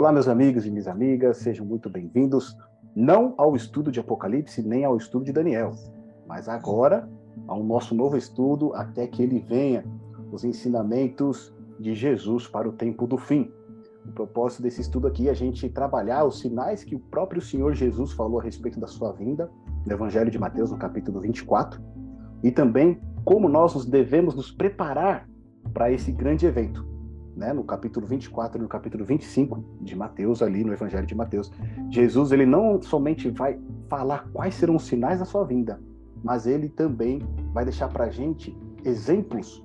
[0.00, 2.56] Olá, meus amigos e minhas amigas, sejam muito bem-vindos,
[2.96, 5.72] não ao estudo de Apocalipse, nem ao estudo de Daniel,
[6.26, 7.06] mas agora
[7.46, 9.84] ao nosso novo estudo, até que ele venha,
[10.32, 13.52] os ensinamentos de Jesus para o tempo do fim.
[14.06, 17.74] O propósito desse estudo aqui é a gente trabalhar os sinais que o próprio Senhor
[17.74, 19.50] Jesus falou a respeito da sua vinda,
[19.84, 21.78] no Evangelho de Mateus, no capítulo 24,
[22.42, 25.28] e também como nós nos devemos nos preparar
[25.74, 26.88] para esse grande evento,
[27.36, 31.50] né, no capítulo 24 e no capítulo 25 de Mateus, ali no Evangelho de Mateus,
[31.90, 33.58] Jesus ele não somente vai
[33.88, 35.80] falar quais serão os sinais da sua vinda,
[36.22, 37.22] mas ele também
[37.52, 39.62] vai deixar para a gente exemplos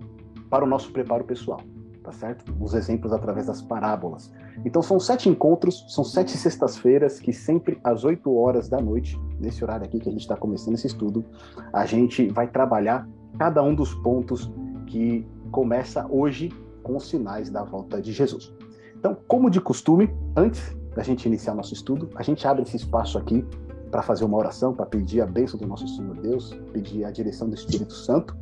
[0.49, 1.59] para o nosso preparo pessoal,
[2.03, 2.55] tá certo?
[2.59, 4.31] Os exemplos através das parábolas.
[4.63, 9.63] Então são sete encontros, são sete sextas-feiras que sempre às 8 horas da noite, nesse
[9.63, 11.25] horário aqui que a gente está começando esse estudo,
[11.73, 13.07] a gente vai trabalhar
[13.37, 14.51] cada um dos pontos
[14.87, 16.51] que começa hoje
[16.85, 18.53] com os sinais da volta de Jesus.
[18.95, 23.17] Então, como de costume, antes da gente iniciar nosso estudo, a gente abre esse espaço
[23.17, 23.43] aqui
[23.89, 27.49] para fazer uma oração, para pedir a bênção do nosso Senhor Deus, pedir a direção
[27.49, 28.37] do Espírito Santo.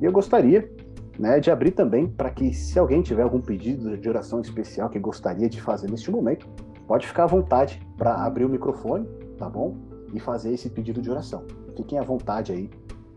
[0.00, 0.70] E eu gostaria
[1.18, 4.98] né, de abrir também para que, se alguém tiver algum pedido de oração especial que
[5.00, 6.48] gostaria de fazer neste momento,
[6.86, 9.76] pode ficar à vontade para abrir o microfone, tá bom?
[10.14, 11.42] E fazer esse pedido de oração.
[11.76, 12.70] Fiquem à vontade aí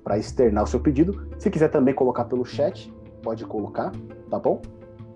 [0.03, 1.27] para externar o seu pedido.
[1.37, 3.91] Se quiser também colocar pelo chat, pode colocar,
[4.29, 4.61] tá bom?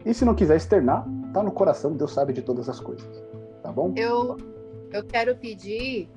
[0.06, 3.24] E se não quiser externar, tá no coração, Deus sabe de todas as coisas,
[3.62, 3.94] tá bom?
[3.96, 4.38] Eu,
[4.92, 6.10] eu quero pedir,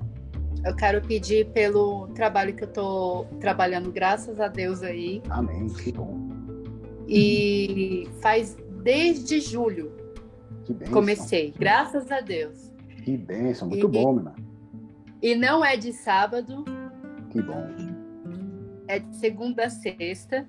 [0.63, 5.21] eu quero pedir pelo trabalho que eu tô trabalhando, graças a Deus aí.
[5.29, 6.29] Amém, que bom.
[7.07, 9.91] E faz desde julho.
[10.63, 10.93] Que bênção.
[10.93, 12.71] Comecei, graças a Deus.
[13.03, 14.35] Que bênção, muito e, bom, minha
[15.21, 16.63] E não é de sábado.
[17.31, 17.67] Que bom.
[18.87, 20.47] É de segunda a sexta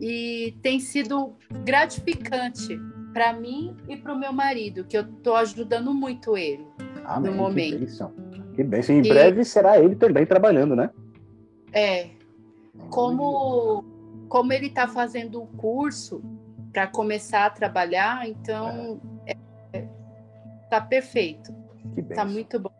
[0.00, 2.80] e tem sido gratificante
[3.12, 6.66] para mim e para o meu marido, que eu estou ajudando muito ele
[7.04, 7.72] Amém, no momento.
[7.72, 8.12] Que bênção.
[8.54, 8.96] Que bênção.
[8.96, 9.08] Em e...
[9.08, 10.90] breve será ele também trabalhando, né?
[11.72, 12.08] É.
[12.88, 13.84] Como,
[14.28, 16.22] como ele está fazendo o curso
[16.72, 19.36] para começar a trabalhar, então é.
[19.72, 19.86] É,
[20.70, 21.54] tá perfeito.
[21.94, 22.70] Que Tá muito bom.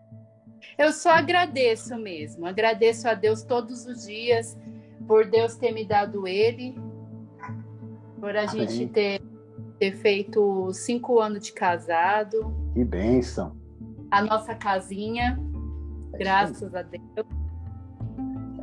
[0.79, 4.57] Eu só agradeço mesmo, agradeço a Deus todos os dias
[5.07, 6.75] por Deus ter me dado ele
[8.21, 8.69] por a Amém.
[8.69, 9.23] gente ter,
[9.79, 12.55] ter feito cinco anos de casado.
[12.75, 13.57] Que bênção.
[14.11, 15.41] A nossa casinha,
[16.13, 17.03] é graças a Deus.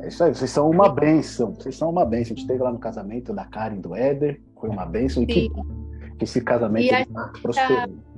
[0.00, 1.54] É isso aí, vocês são uma bênção.
[1.54, 2.34] Vocês são uma bênção.
[2.34, 5.24] A gente esteve lá no casamento da Karen e do Éder, foi uma bênção.
[5.24, 5.50] E que,
[6.18, 7.96] que esse casamento está prosperando.
[7.96, 8.08] Tá,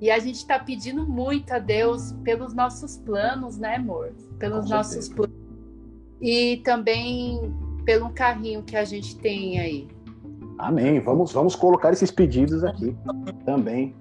[0.00, 4.12] e a gente está pedindo muito a Deus pelos nossos planos, né, amor?
[4.38, 5.14] Pelos Com nossos certeza.
[5.14, 5.36] planos.
[6.20, 7.52] E também
[7.84, 9.88] pelo carrinho que a gente tem aí.
[10.58, 11.00] Amém.
[11.00, 12.96] Vamos, vamos colocar esses pedidos aqui
[13.44, 13.94] também.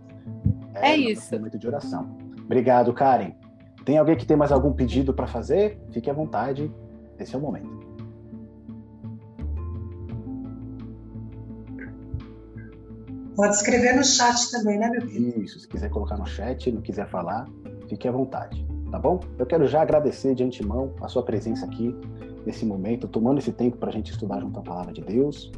[0.76, 1.34] É, é isso.
[1.36, 2.16] Momento de oração.
[2.46, 3.32] Obrigado, Karen.
[3.86, 5.80] Tem alguém que tem mais algum pedido para fazer?
[5.92, 6.72] Fique à vontade.
[7.18, 7.92] Esse é o momento.
[13.36, 15.42] Pode escrever no chat também, né, meu filho?
[15.42, 17.48] Isso, se quiser colocar no chat, não quiser falar,
[17.88, 19.20] fique à vontade, tá bom?
[19.40, 21.96] Eu quero já agradecer de antemão a sua presença aqui
[22.46, 25.52] nesse momento, tomando esse tempo para a gente estudar junto à palavra de Deus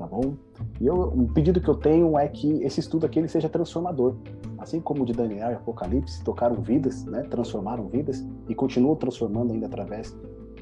[0.00, 0.32] tá bom?
[0.80, 4.14] E eu, um pedido que eu tenho é que esse estudo aqui ele seja transformador.
[4.56, 9.52] Assim como o de Daniel e Apocalipse tocaram vidas, né, transformaram vidas e continuam transformando
[9.52, 10.16] ainda através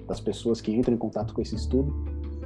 [0.08, 1.94] das pessoas que entram em contato com esse estudo.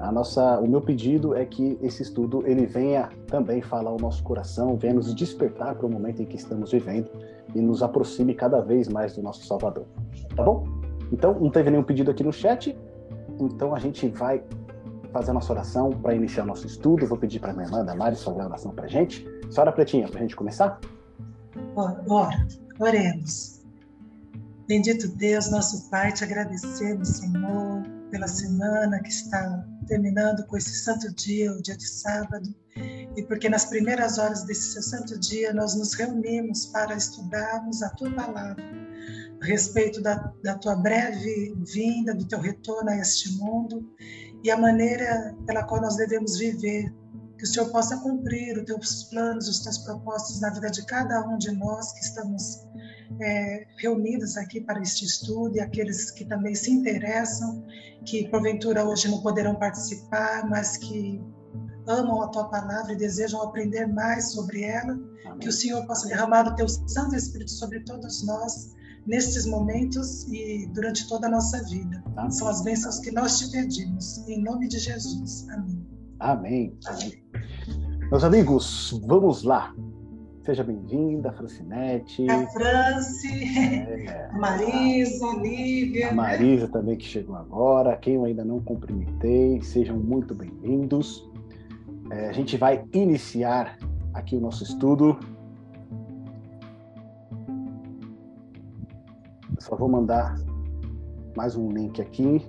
[0.00, 4.22] A nossa, o meu pedido é que esse estudo ele venha também falar ao nosso
[4.22, 7.10] coração, venha nos despertar para o momento em que estamos vivendo
[7.54, 9.86] e nos aproxime cada vez mais do nosso Salvador.
[10.36, 10.64] Tá bom?
[11.10, 12.76] Então, não teve nenhum pedido aqui no chat,
[13.40, 14.42] então a gente vai
[15.12, 17.06] fazer a nossa oração para iniciar nosso estudo.
[17.06, 19.26] Vou pedir para minha irmã Damares fazer a oração para a gente.
[19.50, 20.80] Senhora Pretinha, para a gente começar?
[21.76, 22.46] Ora,
[22.80, 23.60] oremos.
[24.66, 31.12] Bendito Deus, nosso Pai, te agradecemos, Senhor, pela semana que está terminando com esse santo
[31.14, 32.54] dia, o dia de sábado,
[33.14, 37.90] e porque nas primeiras horas desse seu santo dia nós nos reunimos para estudarmos a
[37.90, 38.64] tua palavra,
[39.42, 43.84] a respeito da, da tua breve vinda, do teu retorno a este mundo
[44.42, 46.92] e a maneira pela qual nós devemos viver.
[47.38, 51.26] Que o Senhor possa cumprir os teus planos, os teus propósitos na vida de cada
[51.26, 52.64] um de nós que estamos
[53.20, 57.64] é, reunidos aqui para este estudo e aqueles que também se interessam,
[58.04, 61.20] que porventura hoje não poderão participar, mas que
[61.88, 64.92] amam a tua palavra e desejam aprender mais sobre ela.
[65.26, 65.38] Amém.
[65.40, 68.70] Que o Senhor possa derramar o teu Santo Espírito sobre todos nós
[69.06, 72.02] nesses momentos e durante toda a nossa vida.
[72.16, 72.30] Amém.
[72.30, 75.48] São as bênçãos que nós te pedimos, em nome de Jesus.
[75.50, 75.86] Amém.
[76.20, 76.78] Amém.
[76.86, 77.12] Amém.
[78.10, 79.74] Meus amigos, vamos lá.
[80.44, 82.28] Seja bem-vinda, Francinete.
[82.28, 86.10] A Franci, é, a Marisa, a Lívia.
[86.10, 87.96] A Marisa também que chegou agora.
[87.96, 91.30] Quem eu ainda não cumprimentei, sejam muito bem-vindos.
[92.10, 93.78] É, a gente vai iniciar
[94.12, 95.18] aqui o nosso estudo.
[99.62, 100.34] Só vou mandar
[101.36, 102.44] mais um link aqui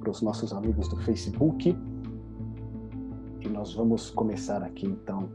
[0.00, 1.78] para os nossos amigos do Facebook.
[3.40, 5.28] E nós vamos começar aqui então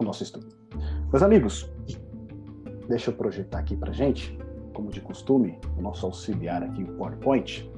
[0.00, 0.48] o nosso estudo.
[1.12, 1.70] Meus amigos,
[2.88, 4.36] deixa eu projetar aqui para gente,
[4.74, 7.70] como de costume, o nosso auxiliar aqui, o PowerPoint.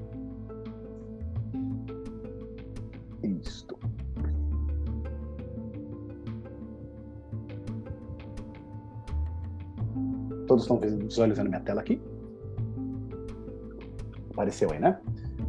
[10.51, 12.03] Todos estão visualizando minha tela aqui?
[14.33, 14.99] Apareceu aí, né?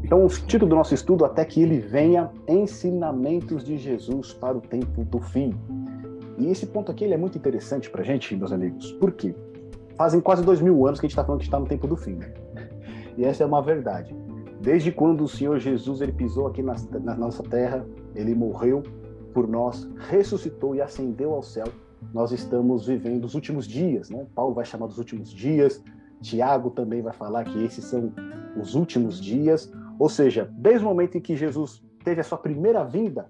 [0.04, 4.62] Então, o título do nosso estudo, até que ele venha, Ensinamentos de Jesus para o
[4.62, 5.56] Tempo do Fim.
[6.38, 8.92] E esse ponto aqui ele é muito interessante para a gente, meus amigos.
[8.92, 9.34] Por quê?
[9.98, 11.96] Fazem quase dois mil anos que a gente está falando que está no tempo do
[11.96, 12.14] fim.
[12.14, 12.32] Né?
[13.18, 14.16] E essa é uma verdade.
[14.60, 17.84] Desde quando o Senhor Jesus ele pisou aqui na, na nossa terra,
[18.14, 18.84] ele morreu
[19.34, 21.66] por nós, ressuscitou e ascendeu ao céu,
[22.14, 24.10] nós estamos vivendo os últimos dias.
[24.10, 24.26] Né?
[24.36, 25.84] Paulo vai chamar dos últimos dias,
[26.22, 28.12] Tiago também vai falar que esses são
[28.60, 29.72] os últimos dias.
[29.98, 33.30] Ou seja, desde o momento em que Jesus teve a sua primeira vinda,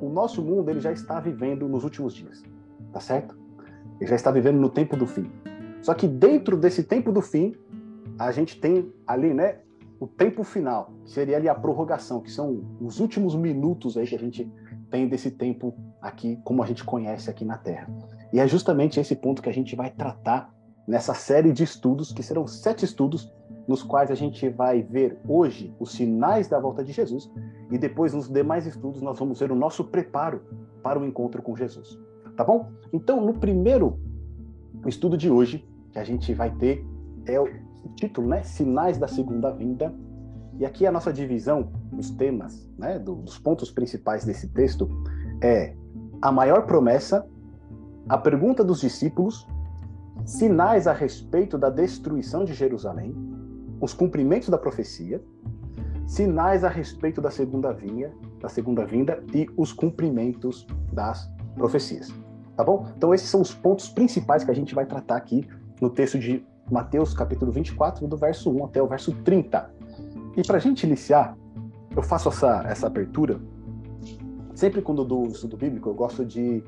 [0.00, 2.42] o nosso mundo ele já está vivendo nos últimos dias,
[2.92, 3.36] tá certo?
[4.00, 5.30] Ele já está vivendo no tempo do fim.
[5.82, 7.54] Só que dentro desse tempo do fim,
[8.18, 9.60] a gente tem ali, né,
[9.98, 14.14] o tempo final, que seria ali a prorrogação, que são os últimos minutos aí que
[14.14, 14.50] a gente
[14.90, 17.88] tem desse tempo aqui, como a gente conhece aqui na Terra.
[18.32, 20.54] E é justamente esse ponto que a gente vai tratar
[20.86, 23.32] nessa série de estudos, que serão sete estudos
[23.66, 27.30] nos quais a gente vai ver hoje os sinais da volta de Jesus
[27.70, 30.42] e depois nos demais estudos nós vamos ver o nosso preparo
[30.82, 31.98] para o encontro com Jesus.
[32.36, 32.70] Tá bom?
[32.92, 33.98] Então, no primeiro
[34.86, 36.84] estudo de hoje, que a gente vai ter
[37.24, 37.48] é o
[37.96, 38.42] título, né?
[38.42, 39.92] Sinais da segunda vinda.
[40.58, 44.88] E aqui a nossa divisão dos temas, né, dos pontos principais desse texto
[45.42, 45.74] é
[46.20, 47.26] a maior promessa,
[48.08, 49.46] a pergunta dos discípulos,
[50.24, 53.14] sinais a respeito da destruição de Jerusalém,
[53.80, 55.22] os cumprimentos da profecia,
[56.06, 62.12] sinais a respeito da segunda vinda, da segunda vinda e os cumprimentos das profecias.
[62.56, 62.88] Tá bom?
[62.96, 65.46] Então esses são os pontos principais que a gente vai tratar aqui
[65.80, 69.70] no texto de Mateus, capítulo 24, do verso 1 até o verso 30.
[70.36, 71.36] E para a gente iniciar,
[71.96, 73.40] eu faço essa, essa abertura.
[74.54, 76.62] Sempre quando dou o estudo bíblico, eu gosto de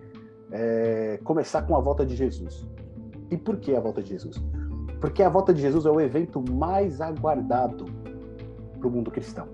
[0.51, 2.67] é, começar com a volta de Jesus.
[3.31, 4.43] E por que a volta de Jesus?
[5.01, 7.85] Porque a volta de Jesus é o evento mais aguardado
[8.79, 9.47] para o mundo cristão.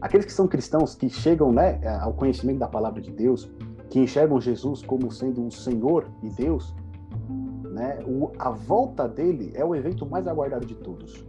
[0.00, 3.50] Aqueles que são cristãos, que chegam né, ao conhecimento da palavra de Deus,
[3.90, 6.74] que enxergam Jesus como sendo o Senhor e Deus,
[7.70, 11.22] né, o, a volta dele é o evento mais aguardado de todos.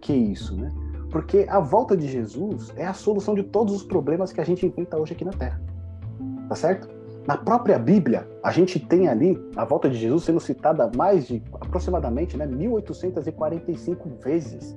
[0.00, 0.56] Que isso?
[0.56, 0.72] Né?
[1.10, 4.66] Porque a volta de Jesus é a solução de todos os problemas que a gente
[4.66, 5.60] enfrenta hoje aqui na Terra.
[6.48, 6.88] Tá certo?
[7.26, 11.42] Na própria Bíblia, a gente tem ali a volta de Jesus sendo citada mais de
[11.60, 14.76] aproximadamente né, 1845 vezes.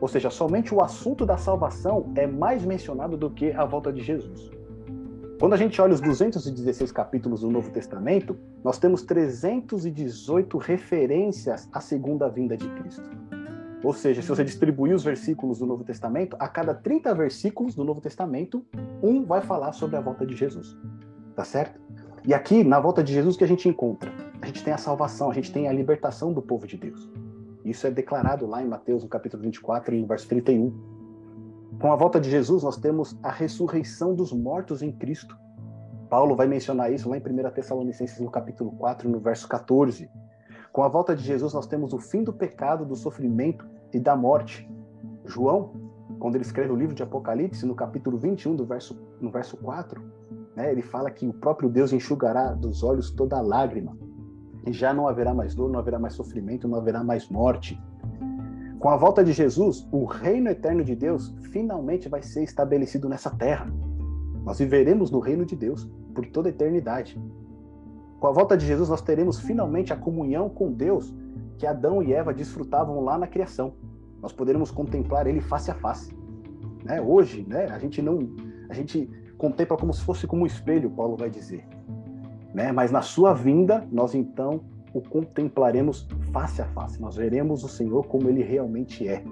[0.00, 4.02] Ou seja, somente o assunto da salvação é mais mencionado do que a volta de
[4.02, 4.50] Jesus.
[5.38, 11.80] Quando a gente olha os 216 capítulos do Novo Testamento, nós temos 318 referências à
[11.80, 13.10] segunda vinda de Cristo.
[13.82, 17.84] Ou seja, se você distribuir os versículos do Novo Testamento, a cada 30 versículos do
[17.84, 18.64] Novo Testamento,
[19.02, 20.76] um vai falar sobre a volta de Jesus.
[21.34, 21.80] Tá certo?
[22.24, 24.12] E aqui, na volta de Jesus, que a gente encontra?
[24.40, 27.10] A gente tem a salvação, a gente tem a libertação do povo de Deus.
[27.64, 30.72] Isso é declarado lá em Mateus, no capítulo 24, no verso 31.
[31.80, 35.36] Com a volta de Jesus, nós temos a ressurreição dos mortos em Cristo.
[36.08, 40.08] Paulo vai mencionar isso lá em 1 Tessalonicenses, no capítulo 4, no verso 14.
[40.72, 44.16] Com a volta de Jesus, nós temos o fim do pecado, do sofrimento e da
[44.16, 44.66] morte.
[45.26, 45.72] João,
[46.18, 50.02] quando ele escreve o livro de Apocalipse, no capítulo 21, do verso, no verso 4,
[50.56, 50.70] né?
[50.70, 53.96] Ele fala que o próprio Deus enxugará dos olhos toda lágrima.
[54.66, 57.80] E já não haverá mais dor, não haverá mais sofrimento, não haverá mais morte.
[58.78, 63.30] Com a volta de Jesus, o reino eterno de Deus finalmente vai ser estabelecido nessa
[63.30, 63.72] terra.
[64.44, 67.20] Nós viveremos no reino de Deus por toda a eternidade.
[68.22, 71.12] Com a volta de Jesus, nós teremos finalmente a comunhão com Deus
[71.58, 73.74] que Adão e Eva desfrutavam lá na criação.
[74.22, 76.16] Nós poderemos contemplar ele face a face.
[76.84, 77.00] Né?
[77.00, 78.32] Hoje, né, a gente não,
[78.70, 81.66] a gente contempla como se fosse como um espelho, Paulo vai dizer.
[82.54, 82.70] Né?
[82.70, 84.60] Mas na sua vinda, nós então
[84.94, 87.02] o contemplaremos face a face.
[87.02, 89.24] Nós veremos o Senhor como ele realmente é.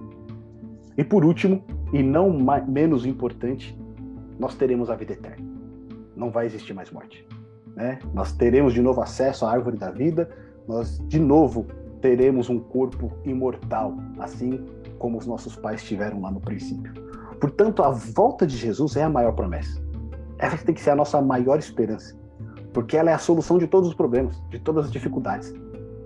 [0.98, 3.80] E por último, e não menos importante,
[4.36, 5.46] nós teremos a vida eterna.
[6.16, 7.24] Não vai existir mais morte.
[7.76, 7.98] Né?
[8.12, 10.28] Nós teremos de novo acesso à árvore da vida,
[10.66, 11.66] nós de novo
[12.00, 14.64] teremos um corpo imortal, assim
[14.98, 16.92] como os nossos pais tiveram lá no princípio.
[17.40, 19.80] Portanto, a volta de Jesus é a maior promessa.
[20.38, 22.16] Essa tem que ser a nossa maior esperança,
[22.72, 25.52] porque ela é a solução de todos os problemas, de todas as dificuldades.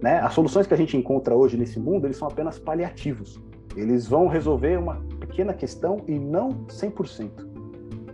[0.02, 0.18] Né?
[0.20, 3.40] As soluções que a gente encontra hoje nesse mundo, eles são apenas paliativos.
[3.76, 7.30] Eles vão resolver uma pequena questão e não 100%.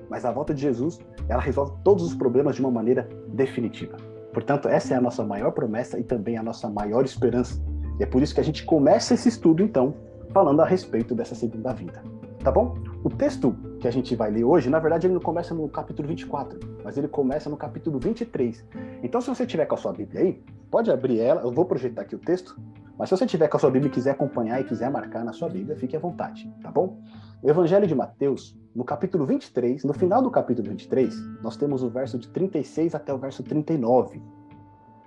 [0.08, 3.96] Mas a volta de Jesus, ela resolve todos os problemas de uma maneira definitiva.
[4.32, 7.60] Portanto, essa é a nossa maior promessa e também a nossa maior esperança.
[7.98, 9.94] E é por isso que a gente começa esse estudo, então,
[10.32, 12.02] falando a respeito dessa segunda vinda.
[12.42, 12.74] Tá bom?
[13.04, 16.08] O texto que a gente vai ler hoje, na verdade, ele não começa no capítulo
[16.08, 18.64] 24, mas ele começa no capítulo 23.
[19.02, 22.02] Então, se você tiver com a sua Bíblia aí, pode abrir ela, eu vou projetar
[22.02, 22.58] aqui o texto,
[22.98, 25.32] mas se você tiver com a sua Bíblia e quiser acompanhar e quiser marcar na
[25.32, 26.98] sua Bíblia, fique à vontade, tá bom?
[27.42, 31.88] O Evangelho de Mateus, no capítulo 23, no final do capítulo 23, nós temos o
[31.88, 34.20] verso de 36 até o verso 39,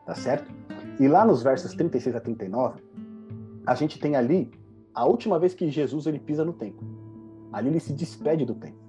[0.04, 0.52] tá certo?
[1.00, 2.82] E lá nos versos 36 a 39,
[3.68, 4.50] a gente tem ali
[4.96, 6.88] a última vez que Jesus ele pisa no templo.
[7.52, 8.82] Ali ele se despede do templo.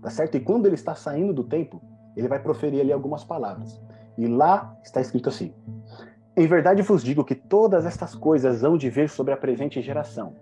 [0.00, 0.36] Tá certo?
[0.36, 1.82] E quando ele está saindo do templo,
[2.16, 3.80] ele vai proferir ali algumas palavras.
[4.16, 5.52] E lá está escrito assim:
[6.36, 10.36] em verdade vos digo que todas estas coisas hão de vir sobre a presente geração.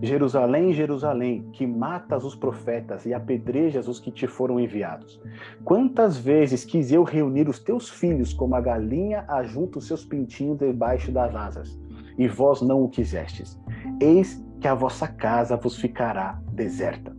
[0.00, 5.20] Jerusalém, Jerusalém, que matas os profetas e apedrejas os que te foram enviados.
[5.64, 10.58] Quantas vezes quis eu reunir os teus filhos como a galinha ajunta os seus pintinhos
[10.58, 11.80] debaixo das asas,
[12.16, 13.60] e vós não o quisestes.
[14.00, 17.14] Eis que a vossa casa vos ficará deserta.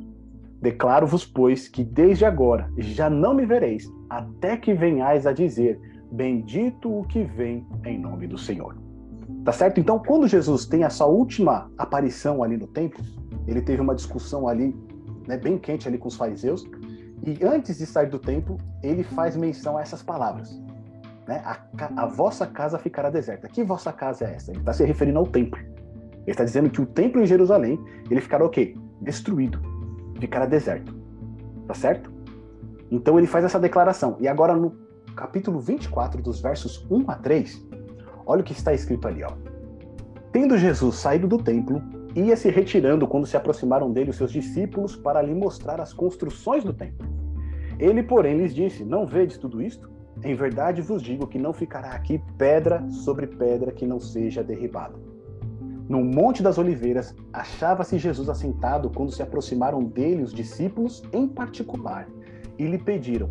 [0.61, 5.77] Declaro-vos, pois, que desde agora já não me vereis, até que venhais a dizer:
[6.09, 8.82] Bendito o que vem em nome do Senhor.
[9.43, 9.79] Tá certo?
[9.79, 13.03] Então, quando Jesus tem essa última aparição ali no templo,
[13.45, 14.75] ele teve uma discussão ali,
[15.27, 16.65] né, bem quente ali com os fariseus,
[17.25, 20.61] e antes de sair do templo, ele faz menção a essas palavras.
[21.27, 21.41] Né?
[21.45, 23.47] A, a vossa casa ficará deserta.
[23.47, 24.51] Que vossa casa é essa?
[24.51, 25.59] Ele está se referindo ao templo.
[25.59, 28.75] Ele está dizendo que o templo em Jerusalém, ele ficará o quê?
[29.01, 29.59] Destruído.
[30.19, 30.93] Ficará deserto.
[31.67, 32.11] Tá certo?
[32.91, 34.17] Então ele faz essa declaração.
[34.19, 34.75] E agora no
[35.15, 37.65] capítulo 24, dos versos 1 a 3,
[38.25, 39.31] olha o que está escrito ali, ó.
[40.31, 41.81] Tendo Jesus saído do templo,
[42.15, 46.63] ia se retirando quando se aproximaram dele os seus discípulos para lhe mostrar as construções
[46.63, 47.07] do templo.
[47.79, 49.91] Ele, porém, lhes disse: Não vedes tudo isto?
[50.23, 54.95] Em verdade vos digo que não ficará aqui pedra sobre pedra que não seja derribada.
[55.89, 62.07] No Monte das Oliveiras, achava-se Jesus assentado quando se aproximaram dele os discípulos em particular
[62.57, 63.29] e lhe pediram: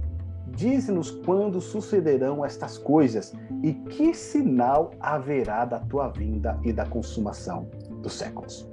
[0.54, 3.32] Dize-nos quando sucederão estas coisas
[3.62, 7.68] e que sinal haverá da tua vinda e da consumação
[8.02, 8.68] dos séculos.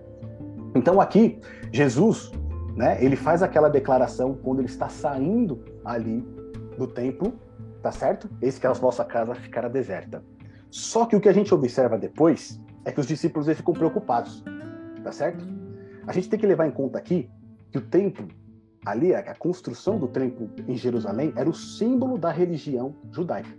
[0.75, 1.39] Então aqui
[1.71, 2.31] Jesus,
[2.75, 6.21] né, ele faz aquela declaração quando ele está saindo ali
[6.77, 7.33] do templo,
[7.81, 8.29] tá certo?
[8.41, 10.23] Eis que a vossa casa ficará deserta.
[10.69, 14.43] Só que o que a gente observa depois é que os discípulos eles ficam preocupados,
[15.03, 15.45] tá certo?
[16.05, 17.29] A gente tem que levar em conta aqui
[17.71, 18.27] que o templo
[18.85, 23.57] ali a construção do templo em Jerusalém era o símbolo da religião judaica.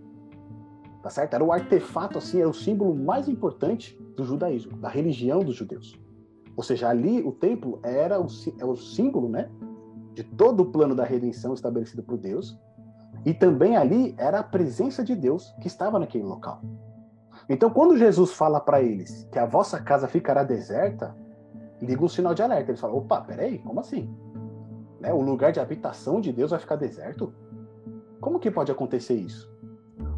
[1.03, 1.35] Tá certo?
[1.35, 5.99] Era o artefato assim, era o símbolo mais importante do judaísmo, da religião dos judeus.
[6.57, 8.27] Ou seja, ali o templo era o,
[8.59, 9.49] é o símbolo, né,
[10.15, 12.59] de todo o plano da redenção estabelecido por Deus,
[13.25, 16.61] e também ali era a presença de Deus que estava naquele local.
[17.49, 21.17] Então, quando Jesus fala para eles que a vossa casa ficará deserta,
[21.81, 22.71] liga um sinal de alerta.
[22.71, 24.15] Eles falam: opa, peraí, como assim?
[25.00, 27.33] Né, o lugar de habitação de Deus vai ficar deserto?
[28.21, 29.50] Como que pode acontecer isso?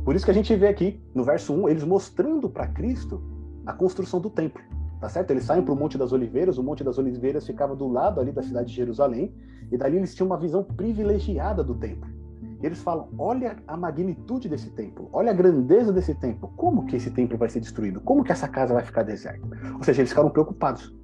[0.04, 3.22] Por isso que a gente vê aqui no verso 1 eles mostrando para Cristo
[3.64, 4.62] a construção do templo.
[5.00, 5.30] Tá certo?
[5.30, 8.30] Eles saem para o Monte das Oliveiras, o Monte das Oliveiras ficava do lado ali
[8.30, 9.34] da cidade de Jerusalém,
[9.70, 12.08] e dali eles tinham uma visão privilegiada do templo.
[12.62, 16.52] E eles falam: olha a magnitude desse templo, olha a grandeza desse templo.
[16.56, 18.00] Como que esse templo vai ser destruído?
[18.00, 19.44] Como que essa casa vai ficar deserta?
[19.76, 20.94] Ou seja, eles ficaram preocupados.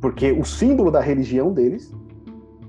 [0.00, 1.92] Porque o símbolo da religião deles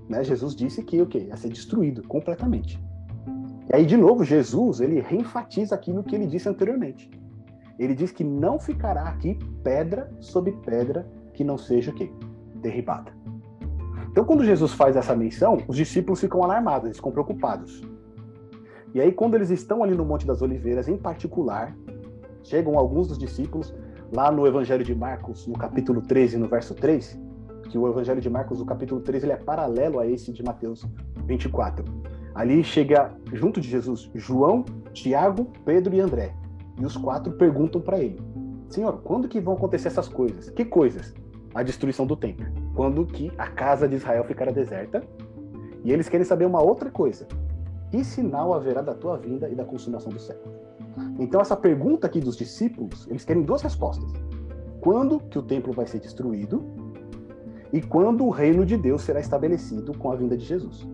[0.10, 1.26] né, Jesus disse que o quê?
[1.28, 2.82] Ia ser destruído completamente.
[3.70, 7.10] E aí, de novo, Jesus ele reenfatiza aquilo que ele disse anteriormente.
[7.80, 12.12] Ele diz que não ficará aqui pedra sobre pedra que não seja o quê?
[12.62, 13.12] Derribada.
[14.12, 17.84] Então, quando Jesus faz essa menção, os discípulos ficam alarmados, eles ficam preocupados.
[18.94, 21.76] E aí, quando eles estão ali no Monte das Oliveiras, em particular,
[22.42, 23.76] chegam alguns dos discípulos,
[24.14, 27.20] lá no Evangelho de Marcos, no capítulo 13, no verso 3,
[27.70, 30.86] que o Evangelho de Marcos, o capítulo 3, ele é paralelo a esse de Mateus
[31.26, 31.84] 24.
[32.34, 36.34] Ali chega junto de Jesus João, Tiago, Pedro e André.
[36.80, 38.20] E os quatro perguntam para ele:
[38.70, 40.50] Senhor, quando que vão acontecer essas coisas?
[40.50, 41.14] Que coisas?
[41.54, 42.46] A destruição do templo.
[42.74, 45.02] Quando que a casa de Israel ficará deserta?
[45.84, 47.28] E eles querem saber uma outra coisa.
[47.90, 50.54] Que sinal haverá da tua vinda e da consumação do século?
[51.20, 54.12] Então, essa pergunta aqui dos discípulos, eles querem duas respostas.
[54.82, 56.66] Quando que o templo vai ser destruído
[57.76, 60.88] e quando o reino de Deus será estabelecido com a vinda de Jesus?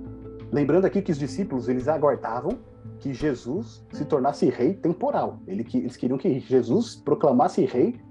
[0.51, 2.57] Lembrando aqui que os discípulos, eles aguardavam
[2.99, 5.39] que Jesus se tornasse rei temporal.
[5.45, 8.01] Eles queriam que Jesus proclamasse rei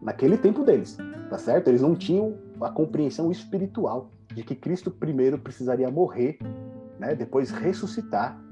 [0.00, 0.96] naquele tempo deles,
[1.28, 1.68] tá certo?
[1.68, 6.38] Eles não tinham a compreensão espiritual de que Cristo primeiro precisaria morrer,
[6.98, 8.42] né, depois ressuscitar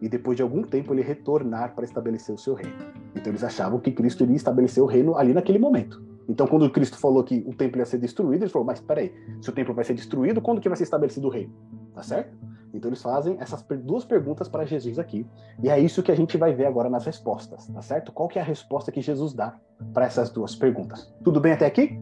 [0.00, 2.78] e depois de algum tempo ele retornar para estabelecer o seu reino.
[3.16, 6.11] Então eles achavam que Cristo iria estabelecer o reino ali naquele momento.
[6.28, 9.50] Então quando Cristo falou que o templo ia ser destruído, eles falaram, mas peraí, se
[9.50, 11.52] o templo vai ser destruído, quando que vai ser estabelecido o reino?
[11.94, 12.36] Tá certo?
[12.72, 15.26] Então eles fazem essas duas perguntas para Jesus aqui,
[15.62, 18.12] e é isso que a gente vai ver agora nas respostas, tá certo?
[18.12, 19.58] Qual que é a resposta que Jesus dá
[19.92, 21.12] para essas duas perguntas?
[21.22, 22.00] Tudo bem até aqui?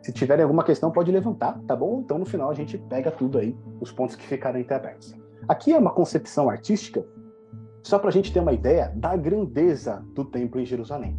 [0.00, 2.00] Se tiverem alguma questão, pode levantar, tá bom?
[2.00, 5.14] Então no final a gente pega tudo aí, os pontos que ficaram abertos.
[5.46, 7.04] Aqui é uma concepção artística,
[7.82, 11.18] só para a gente ter uma ideia da grandeza do templo em Jerusalém,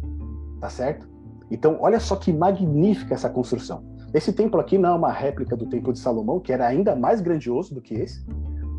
[0.60, 1.13] tá certo?
[1.50, 3.84] Então olha só que magnífica essa construção.
[4.12, 7.20] Esse templo aqui não é uma réplica do templo de Salomão, que era ainda mais
[7.20, 8.24] grandioso do que esse,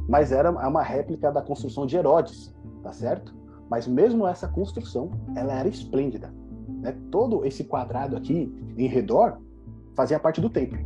[0.08, 3.36] mas era uma réplica da construção de Herodes, tá certo?
[3.70, 6.34] Mas mesmo essa construção, ela era esplêndida.
[6.82, 6.96] Né?
[7.12, 9.40] Todo esse quadrado aqui em redor
[9.96, 10.78] fazia parte do templo,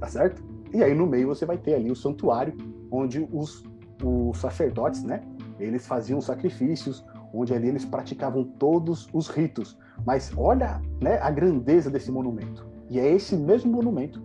[0.00, 0.42] tá certo?
[0.72, 2.54] E aí no meio você vai ter ali o santuário,
[2.90, 3.62] onde os,
[4.02, 5.22] os sacerdotes, né?
[5.58, 9.78] Eles faziam sacrifícios, onde ali eles praticavam todos os ritos.
[10.04, 12.66] Mas olha né, a grandeza desse monumento.
[12.90, 14.22] E é esse mesmo monumento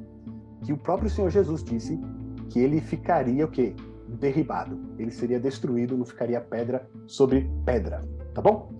[0.63, 2.00] que o próprio Senhor Jesus disse
[2.50, 3.75] que ele ficaria o quê?
[4.07, 4.79] derribado.
[4.97, 8.03] Ele seria destruído, não ficaria pedra sobre pedra.
[8.33, 8.71] Tá bom?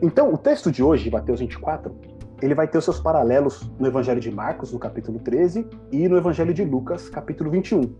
[0.00, 1.94] Então, o texto de hoje, Mateus 24,
[2.40, 6.16] ele vai ter os seus paralelos no Evangelho de Marcos, no capítulo 13, e no
[6.16, 7.94] Evangelho de Lucas, capítulo 21.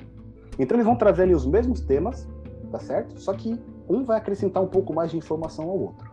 [0.59, 2.29] Então, eles vão trazer ali os mesmos temas,
[2.71, 3.21] tá certo?
[3.21, 3.59] Só que
[3.89, 6.09] um vai acrescentar um pouco mais de informação ao outro,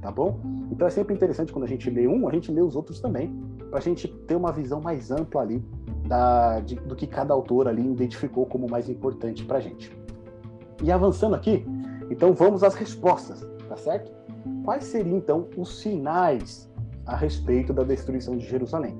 [0.00, 0.40] tá bom?
[0.70, 3.34] Então, é sempre interessante quando a gente lê um, a gente lê os outros também,
[3.68, 5.64] para a gente ter uma visão mais ampla ali
[6.06, 9.96] da, de, do que cada autor ali identificou como mais importante para a gente.
[10.82, 11.64] E avançando aqui,
[12.10, 14.12] então vamos às respostas, tá certo?
[14.64, 16.70] Quais seriam então os sinais
[17.06, 18.98] a respeito da destruição de Jerusalém?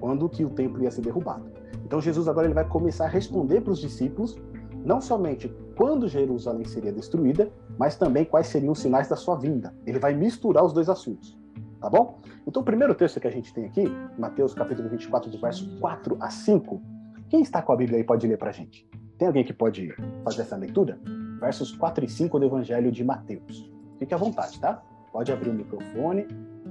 [0.00, 1.44] Quando que o templo ia ser derrubado?
[1.84, 4.36] Então Jesus agora ele vai começar a responder para os discípulos
[4.84, 9.74] não somente quando Jerusalém seria destruída, mas também quais seriam os sinais da sua vinda.
[9.86, 11.38] Ele vai misturar os dois assuntos,
[11.80, 12.20] tá bom?
[12.46, 13.84] Então o primeiro texto que a gente tem aqui,
[14.18, 16.82] Mateus capítulo 24, do verso 4 a 5,
[17.28, 18.88] quem está com a Bíblia aí pode ler para a gente.
[19.16, 21.00] Tem alguém que pode fazer essa leitura?
[21.40, 23.70] Versos 4 e 5 do Evangelho de Mateus.
[23.98, 24.82] Fique à vontade, tá?
[25.12, 26.26] Pode abrir o microfone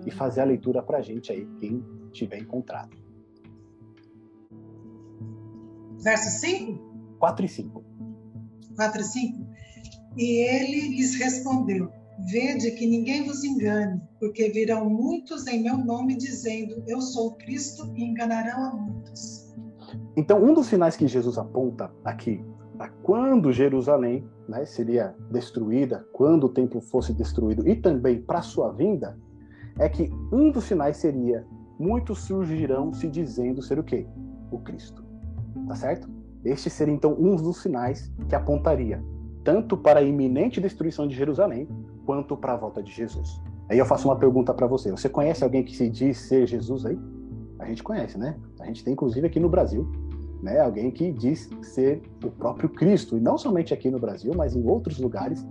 [0.06, 2.96] e fazer a leitura para a gente aí, quem tiver encontrado.
[6.00, 7.18] Verso 5?
[7.20, 7.86] 4 e 5.
[8.76, 9.51] 4 e 5.
[10.17, 11.89] E ele lhes respondeu:
[12.32, 17.91] Vede que ninguém vos engane, porque virão muitos em meu nome dizendo: Eu sou Cristo,
[17.95, 19.52] e enganarão a muitos.
[20.15, 22.43] Então, um dos sinais que Jesus aponta aqui,
[23.04, 29.17] quando Jerusalém né, seria destruída, quando o templo fosse destruído e também para sua vinda,
[29.80, 31.45] é que um dos sinais seria
[31.80, 34.06] muitos surgirão se dizendo ser o quê?
[34.52, 35.04] O Cristo.
[35.67, 36.10] Tá certo?
[36.43, 39.04] Este seria então um dos sinais que apontaria
[39.43, 41.67] tanto para a iminente destruição de Jerusalém
[42.06, 43.41] quanto para a volta de Jesus.
[43.69, 44.91] Aí eu faço uma pergunta para você.
[44.91, 46.97] Você conhece alguém que se diz ser Jesus aí?
[47.60, 48.38] A gente conhece, né?
[48.60, 49.89] A gente tem inclusive aqui no Brasil
[50.41, 50.60] né?
[50.60, 54.67] Alguém que diz ser o próprio Cristo, e não somente aqui no Brasil, mas em
[54.67, 55.45] outros lugares,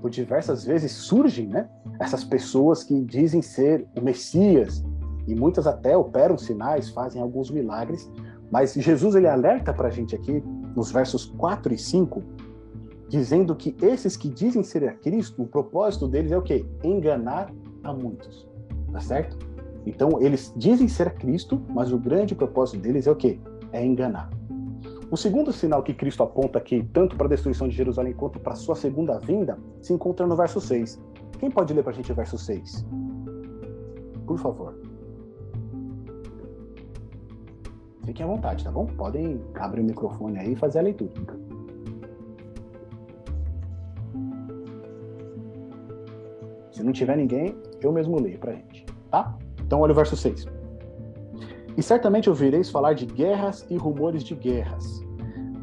[0.00, 1.68] por diversas vezes surgem, né?
[1.98, 4.84] Essas pessoas que dizem ser o Messias,
[5.26, 8.10] e muitas até operam sinais, fazem alguns milagres,
[8.50, 10.42] mas Jesus ele alerta para a gente aqui
[10.76, 12.22] nos versos 4 e 5,
[13.16, 16.66] dizendo que esses que dizem ser a Cristo, o propósito deles é o quê?
[16.82, 18.48] Enganar a muitos.
[18.92, 19.38] Tá certo?
[19.86, 23.38] Então, eles dizem ser a Cristo, mas o grande propósito deles é o quê?
[23.74, 24.30] é enganar.
[25.10, 28.52] O segundo sinal que Cristo aponta aqui, tanto para a destruição de Jerusalém quanto para
[28.52, 31.02] a sua segunda vinda, se encontra no verso 6.
[31.38, 32.86] Quem pode ler para a gente o verso 6?
[34.26, 34.74] Por favor.
[38.04, 38.86] Fiquem à vontade, tá bom?
[38.86, 41.43] Podem abrir o microfone aí e fazer a leitura.
[46.74, 49.38] Se não tiver ninguém, eu mesmo leio para a gente, tá?
[49.64, 50.44] Então olha o verso 6.
[51.76, 55.00] E certamente ouvireis falar de guerras e rumores de guerras.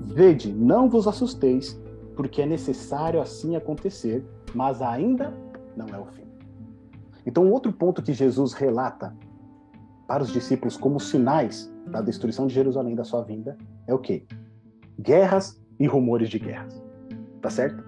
[0.05, 1.77] Vede, não vos assusteis,
[2.15, 5.33] porque é necessário assim acontecer, mas ainda
[5.75, 6.23] não é o fim.
[7.25, 9.13] Então, outro ponto que Jesus relata
[10.07, 14.25] para os discípulos como sinais da destruição de Jerusalém da sua vinda é o quê?
[14.97, 16.81] Guerras e rumores de guerras.
[17.41, 17.83] Tá certo?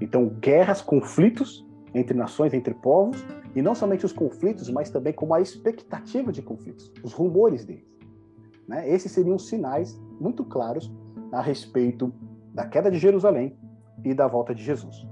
[0.00, 1.63] Então, guerras, conflitos
[1.94, 6.42] entre nações, entre povos, e não somente os conflitos, mas também como a expectativa de
[6.42, 7.86] conflitos, os rumores deles.
[8.66, 8.88] Né?
[8.88, 10.92] Esses seriam sinais muito claros
[11.32, 12.12] a respeito
[12.52, 13.56] da queda de Jerusalém
[14.04, 15.06] e da volta de Jesus.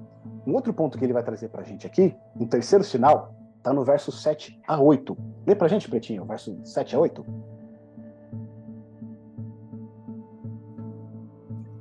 [0.46, 3.72] Um outro ponto que ele vai trazer para a gente aqui, um terceiro sinal, está
[3.72, 5.16] no verso 7 a 8.
[5.46, 7.24] Lê para a gente, Pretinho, verso 7 a 8.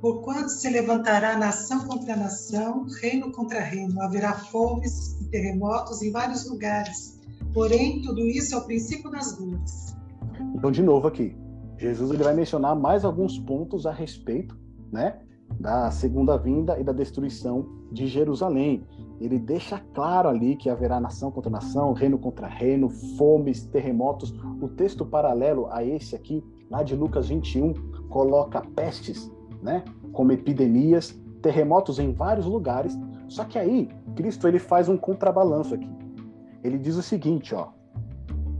[0.02, 6.50] Porquanto se levantará nação contra nação, reino contra reino, haverá fomes e terremotos em vários
[6.50, 7.20] lugares.
[7.54, 9.96] Porém, tudo isso é o princípio das dores.
[10.56, 11.36] Então, de novo aqui,
[11.78, 14.58] Jesus ele vai mencionar mais alguns pontos a respeito,
[14.90, 15.20] né,
[15.60, 18.84] da segunda vinda e da destruição de Jerusalém.
[19.20, 24.34] Ele deixa claro ali que haverá nação contra nação, reino contra reino, fomes, terremotos.
[24.60, 27.72] O texto paralelo a esse aqui, lá de Lucas 21,
[28.08, 29.30] coloca pestes,
[29.62, 32.98] né, como epidemias, terremotos em vários lugares.
[33.28, 35.90] Só que aí, Cristo ele faz um contrabalanço aqui.
[36.62, 37.68] Ele diz o seguinte, ó: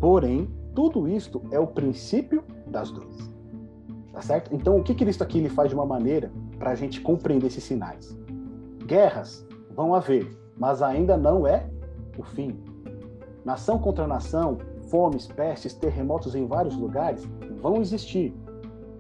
[0.01, 3.31] Porém, tudo isto é o princípio das dores.
[4.13, 4.55] Tá certo?
[4.55, 7.65] Então, o que Cristo aqui ele faz de uma maneira para a gente compreender esses
[7.65, 8.17] sinais?
[8.87, 11.67] Guerras vão haver, mas ainda não é
[12.19, 12.61] o fim.
[13.45, 14.59] Nação contra nação,
[14.91, 17.27] fomes, pestes, terremotos em vários lugares
[17.61, 18.35] vão existir.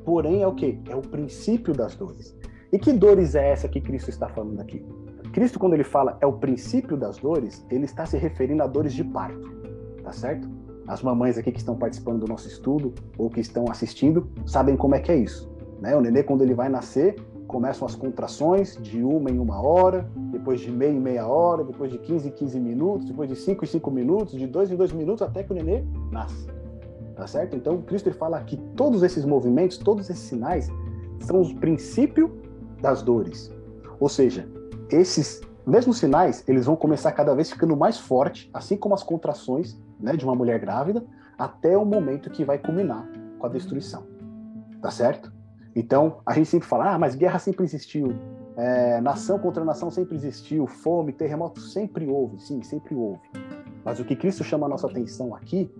[0.04, 0.80] Porém, é o que?
[0.88, 2.36] É o princípio das dores.
[2.72, 4.84] E que dores é essa que Cristo está falando aqui?
[5.32, 8.92] Cristo, quando ele fala é o princípio das dores, ele está se referindo a dores
[8.92, 9.50] de parto,
[10.02, 10.48] tá certo?
[10.86, 14.94] As mamães aqui que estão participando do nosso estudo ou que estão assistindo sabem como
[14.94, 15.50] é que é isso.
[15.80, 15.96] Né?
[15.96, 20.60] O nenê, quando ele vai nascer, começam as contrações de uma em uma hora, depois
[20.60, 23.68] de meia em meia hora, depois de 15 em 15 minutos, depois de 5 em
[23.68, 26.46] 5 minutos, de 2 em 2 minutos, até que o nenê nasce.
[27.22, 27.54] Tá certo?
[27.54, 30.68] Então, Cristo ele fala que todos esses movimentos, todos esses sinais,
[31.20, 32.28] são os princípios
[32.80, 33.48] das dores.
[34.00, 34.48] Ou seja,
[34.90, 39.80] esses mesmos sinais, eles vão começar cada vez ficando mais forte, assim como as contrações
[40.00, 41.06] né, de uma mulher grávida,
[41.38, 43.08] até o momento que vai culminar
[43.38, 44.02] com a destruição.
[44.80, 45.32] Tá certo?
[45.76, 48.16] Então, a gente sempre fala, ah, mas guerra sempre existiu,
[48.56, 53.22] é, nação contra nação sempre existiu, fome, terremoto sempre houve, sim, sempre houve.
[53.84, 55.72] Mas o que Cristo chama a nossa atenção aqui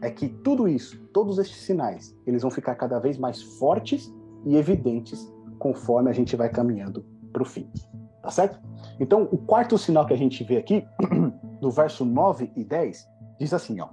[0.00, 4.12] é que tudo isso, todos estes sinais, eles vão ficar cada vez mais fortes
[4.44, 7.68] e evidentes conforme a gente vai caminhando para o fim.
[8.22, 8.58] Tá certo?
[8.98, 10.84] Então, o quarto sinal que a gente vê aqui,
[11.60, 13.88] no verso 9 e 10, diz assim, ó: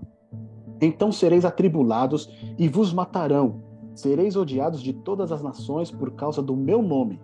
[0.82, 3.62] Então sereis atribulados e vos matarão,
[3.94, 7.22] sereis odiados de todas as nações por causa do meu nome.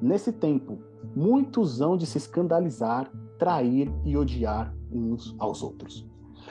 [0.00, 0.78] Nesse tempo,
[1.14, 6.06] muitos hão de se escandalizar, trair e odiar uns aos outros.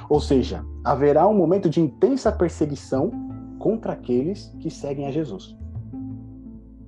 [0.10, 3.12] Ou seja, haverá um momento de intensa perseguição
[3.60, 5.56] contra aqueles que seguem a Jesus.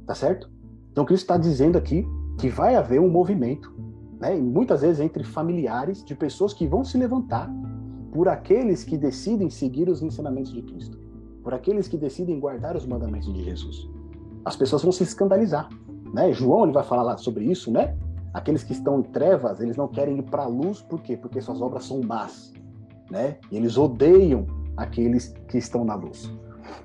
[0.05, 0.51] Tá certo?
[0.91, 2.05] Então, Cristo está dizendo aqui
[2.37, 3.73] que vai haver um movimento,
[4.19, 7.49] né, e muitas vezes entre familiares, de pessoas que vão se levantar
[8.11, 10.97] por aqueles que decidem seguir os ensinamentos de Cristo,
[11.43, 13.89] por aqueles que decidem guardar os mandamentos de Jesus.
[14.45, 15.67] As pessoas vão se escandalizar,
[16.13, 16.31] né?
[16.31, 17.97] João ele vai falar lá sobre isso, né?
[18.33, 21.17] Aqueles que estão em trevas, eles não querem ir para a luz, por quê?
[21.17, 22.53] Porque suas obras são más,
[23.13, 23.37] né?
[23.51, 24.45] Eles odeiam
[24.75, 26.29] aqueles que estão na luz.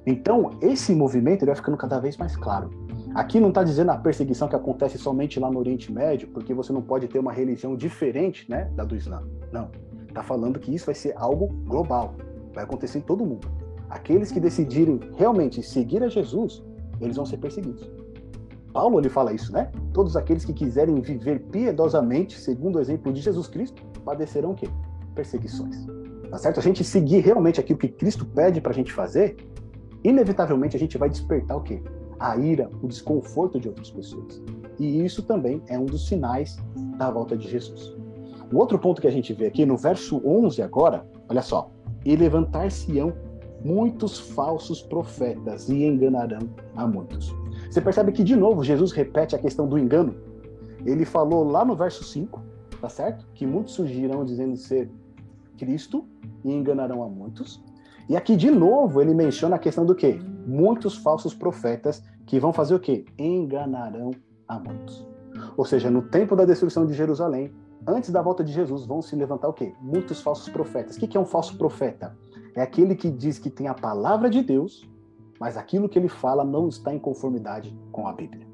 [0.07, 2.71] Então, esse movimento ele vai ficando cada vez mais claro.
[3.15, 6.73] Aqui não está dizendo a perseguição que acontece somente lá no Oriente Médio, porque você
[6.73, 9.23] não pode ter uma religião diferente né, da do Islã.
[9.51, 9.71] Não
[10.19, 12.15] está falando que isso vai ser algo global,
[12.53, 13.49] vai acontecer em todo mundo.
[13.89, 16.63] Aqueles que decidirem realmente seguir a Jesus,
[17.01, 17.89] eles vão ser perseguidos.
[18.73, 19.71] Paulo ele fala isso, né?
[19.93, 24.69] Todos aqueles que quiserem viver piedosamente, segundo o exemplo de Jesus Cristo, padecerão o quê?
[25.15, 25.87] Perseguições.
[26.31, 26.61] Tá certo?
[26.61, 29.37] A gente seguir realmente aquilo que Cristo pede para a gente fazer,
[30.05, 31.83] inevitavelmente a gente vai despertar o quê?
[32.19, 34.43] A ira, o desconforto de outras pessoas.
[34.79, 36.59] E isso também é um dos sinais
[36.99, 37.97] da volta de Jesus.
[38.53, 41.71] Um outro ponto que a gente vê aqui no verso 11 agora, olha só.
[42.05, 43.13] E levantar-se-ão
[43.65, 47.35] muitos falsos profetas e enganarão a muitos.
[47.71, 50.15] Você percebe que, de novo, Jesus repete a questão do engano.
[50.87, 52.41] Ele falou lá no verso 5,
[52.81, 53.27] tá certo?
[53.35, 54.89] Que muitos surgirão dizendo ser
[55.59, 56.07] Cristo
[56.45, 57.63] e enganarão a muitos.
[58.09, 60.19] E aqui, de novo, ele menciona a questão do quê?
[60.47, 63.05] Muitos falsos profetas que vão fazer o quê?
[63.19, 64.13] Enganarão
[64.47, 65.07] a muitos.
[65.57, 67.53] Ou seja, no tempo da destruição de Jerusalém,
[67.87, 69.75] antes da volta de Jesus, vão se levantar o quê?
[69.81, 70.97] Muitos falsos profetas.
[70.97, 72.17] O que é um falso profeta?
[72.55, 74.89] É aquele que diz que tem a palavra de Deus,
[75.39, 78.47] mas aquilo que ele fala não está em conformidade com a Bíblia.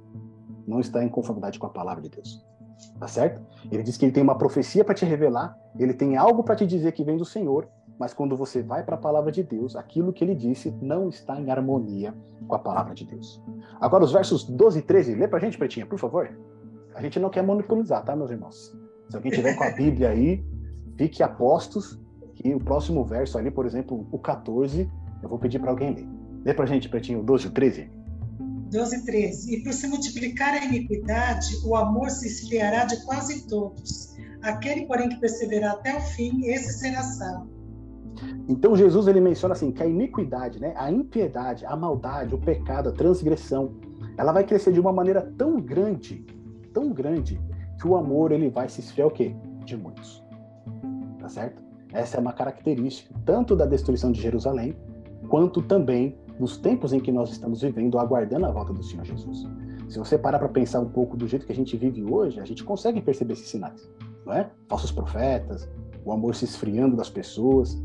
[0.66, 2.44] Não está em conformidade com a palavra de Deus.
[2.98, 3.40] Tá certo?
[3.70, 6.66] Ele diz que ele tem uma profecia para te revelar, ele tem algo para te
[6.66, 10.12] dizer que vem do Senhor, mas quando você vai para a palavra de Deus, aquilo
[10.12, 12.14] que ele disse não está em harmonia
[12.46, 13.42] com a palavra de Deus.
[13.80, 16.36] Agora, os versos 12 e 13, lê para a gente, Pretinha, por favor.
[16.94, 18.76] A gente não quer monopolizar, tá, meus irmãos?
[19.08, 20.44] Se alguém tiver com a Bíblia aí,
[20.96, 22.00] fique a postos
[22.34, 24.90] que o próximo verso ali, por exemplo, o 14,
[25.22, 26.08] eu vou pedir para alguém ler.
[26.44, 27.90] Lê pra gente, Pretinho, 12 e 13.
[28.74, 29.54] 12 e 13.
[29.54, 34.16] E por se multiplicar a iniquidade, o amor se esfriará de quase todos.
[34.42, 37.48] Aquele, porém, que perseverar até o fim, esse será salvo.
[38.48, 42.88] Então Jesus ele menciona assim que a iniquidade, né, a impiedade, a maldade, o pecado,
[42.88, 43.76] a transgressão,
[44.16, 46.24] ela vai crescer de uma maneira tão grande,
[46.72, 47.40] tão grande,
[47.80, 49.34] que o amor ele vai se esfriar o quê?
[49.64, 50.22] De muitos.
[51.18, 51.62] Tá certo?
[51.92, 54.76] Essa é uma característica tanto da destruição de Jerusalém,
[55.28, 59.46] quanto também nos tempos em que nós estamos vivendo, aguardando a volta do Senhor Jesus.
[59.88, 62.44] Se você parar para pensar um pouco do jeito que a gente vive hoje, a
[62.44, 63.88] gente consegue perceber esses sinais,
[64.24, 64.50] não é?
[64.68, 65.68] Falsos profetas,
[66.04, 67.80] o amor se esfriando das pessoas,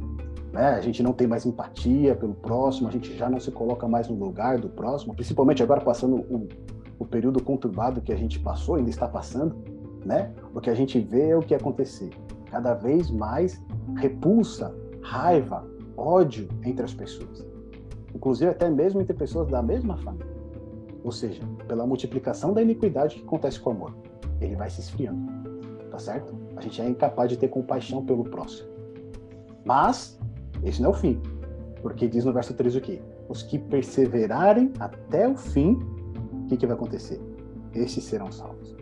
[0.51, 0.69] né?
[0.69, 4.07] A gente não tem mais empatia pelo próximo, a gente já não se coloca mais
[4.07, 6.47] no lugar do próximo, principalmente agora passando o,
[6.97, 9.55] o período conturbado que a gente passou, ainda está passando,
[10.05, 10.31] né?
[10.53, 12.09] O que a gente vê é o que acontecer.
[12.49, 13.63] Cada vez mais
[13.95, 17.48] repulsa, raiva, ódio entre as pessoas.
[18.13, 20.39] Inclusive até mesmo entre pessoas da mesma família.
[21.03, 23.95] Ou seja, pela multiplicação da iniquidade que acontece com o amor,
[24.41, 25.31] ele vai se esfriando.
[25.89, 26.35] Tá certo?
[26.55, 28.69] A gente é incapaz de ter compaixão pelo próximo.
[29.65, 30.19] Mas
[30.63, 31.21] esse não é o fim.
[31.81, 33.01] Porque diz no verso 3 o quê?
[33.27, 35.79] Os que perseverarem até o fim,
[36.33, 37.21] o que, que vai acontecer?
[37.73, 38.75] Esses serão salvos.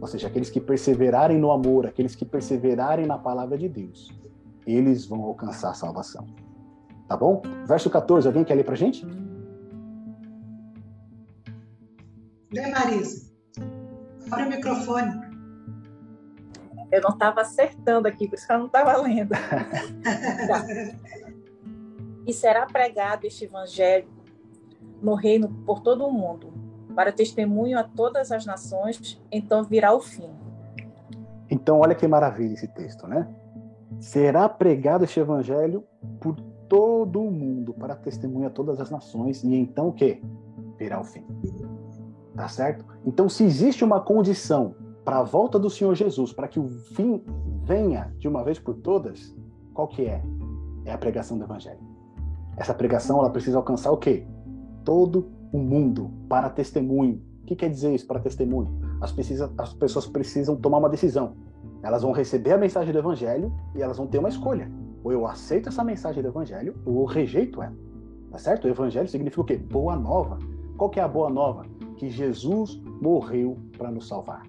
[0.00, 4.12] Ou seja, aqueles que perseverarem no amor, aqueles que perseverarem na palavra de Deus,
[4.66, 6.26] eles vão alcançar a salvação.
[7.08, 7.42] Tá bom?
[7.66, 9.06] Verso 14, alguém quer ler pra gente?
[12.52, 13.30] Lê, Marisa.
[14.30, 15.26] Abre o microfone.
[16.90, 19.30] Eu não estava acertando aqui, por isso que eu não estava lendo.
[20.48, 20.64] tá.
[22.26, 24.08] E será pregado este evangelho
[25.00, 26.52] no reino por todo o mundo,
[26.94, 30.30] para testemunho a todas as nações, então virá o fim.
[31.48, 33.28] Então, olha que maravilha esse texto, né?
[34.00, 35.84] Será pregado este evangelho
[36.20, 36.36] por
[36.68, 40.22] todo o mundo, para testemunho a todas as nações, e então o quê?
[40.78, 41.24] Virá o fim.
[42.34, 42.84] Tá certo?
[43.04, 44.74] Então, se existe uma condição
[45.04, 47.22] para a volta do Senhor Jesus, para que o fim
[47.62, 49.34] venha de uma vez por todas,
[49.72, 50.22] qual que é?
[50.84, 51.80] É a pregação do evangelho.
[52.56, 54.26] Essa pregação ela precisa alcançar o quê?
[54.84, 57.22] Todo o mundo para testemunho.
[57.42, 58.80] O que quer dizer isso para testemunho?
[59.00, 61.34] As, precisa, as pessoas precisam tomar uma decisão.
[61.82, 64.70] Elas vão receber a mensagem do evangelho e elas vão ter uma escolha.
[65.06, 67.76] Ou eu aceito essa mensagem do evangelho ou eu rejeito ela.
[68.30, 68.64] Tá certo?
[68.64, 69.56] O evangelho significa o quê?
[69.56, 70.36] Boa nova.
[70.76, 71.64] Qual que é a boa nova?
[71.96, 74.42] Que Jesus morreu para nos salvar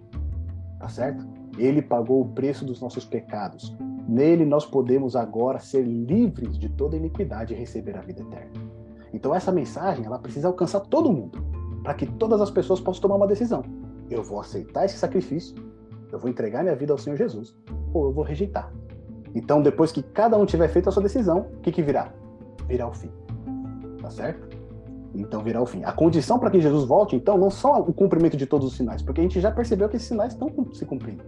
[0.79, 1.25] tá certo?
[1.57, 3.75] Ele pagou o preço dos nossos pecados.
[4.07, 8.51] Nele nós podemos agora ser livres de toda iniquidade e receber a vida eterna.
[9.13, 11.43] Então essa mensagem, ela precisa alcançar todo mundo,
[11.83, 13.63] para que todas as pessoas possam tomar uma decisão.
[14.09, 15.55] Eu vou aceitar esse sacrifício,
[16.11, 17.55] eu vou entregar minha vida ao Senhor Jesus,
[17.93, 18.71] ou eu vou rejeitar.
[19.37, 22.11] Então depois que cada um tiver feito a sua decisão, o que que virá?
[22.67, 23.11] Virá o fim.
[24.01, 24.57] Tá certo?
[25.15, 25.83] então virá o fim.
[25.83, 29.01] A condição para que Jesus volte, então, não só o cumprimento de todos os sinais,
[29.01, 31.23] porque a gente já percebeu que esses sinais estão se cumprindo.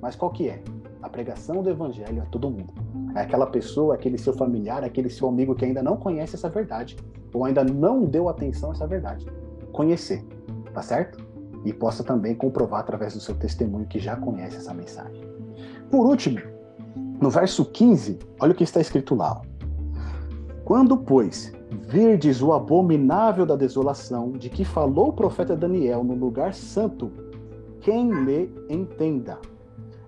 [0.00, 0.62] Mas qual que é?
[1.00, 2.72] A pregação do evangelho a todo mundo.
[3.16, 6.96] É aquela pessoa, aquele seu familiar, aquele seu amigo que ainda não conhece essa verdade,
[7.34, 9.26] ou ainda não deu atenção a essa verdade.
[9.72, 10.24] Conhecer,
[10.72, 11.24] tá certo?
[11.64, 15.22] E possa também comprovar através do seu testemunho que já conhece essa mensagem.
[15.90, 16.40] Por último,
[17.22, 19.40] no verso 15, olha o que está escrito lá.
[20.64, 26.52] Quando, pois, Verdes o abominável da desolação, de que falou o profeta Daniel no lugar
[26.52, 27.10] santo,
[27.80, 29.38] quem lê entenda.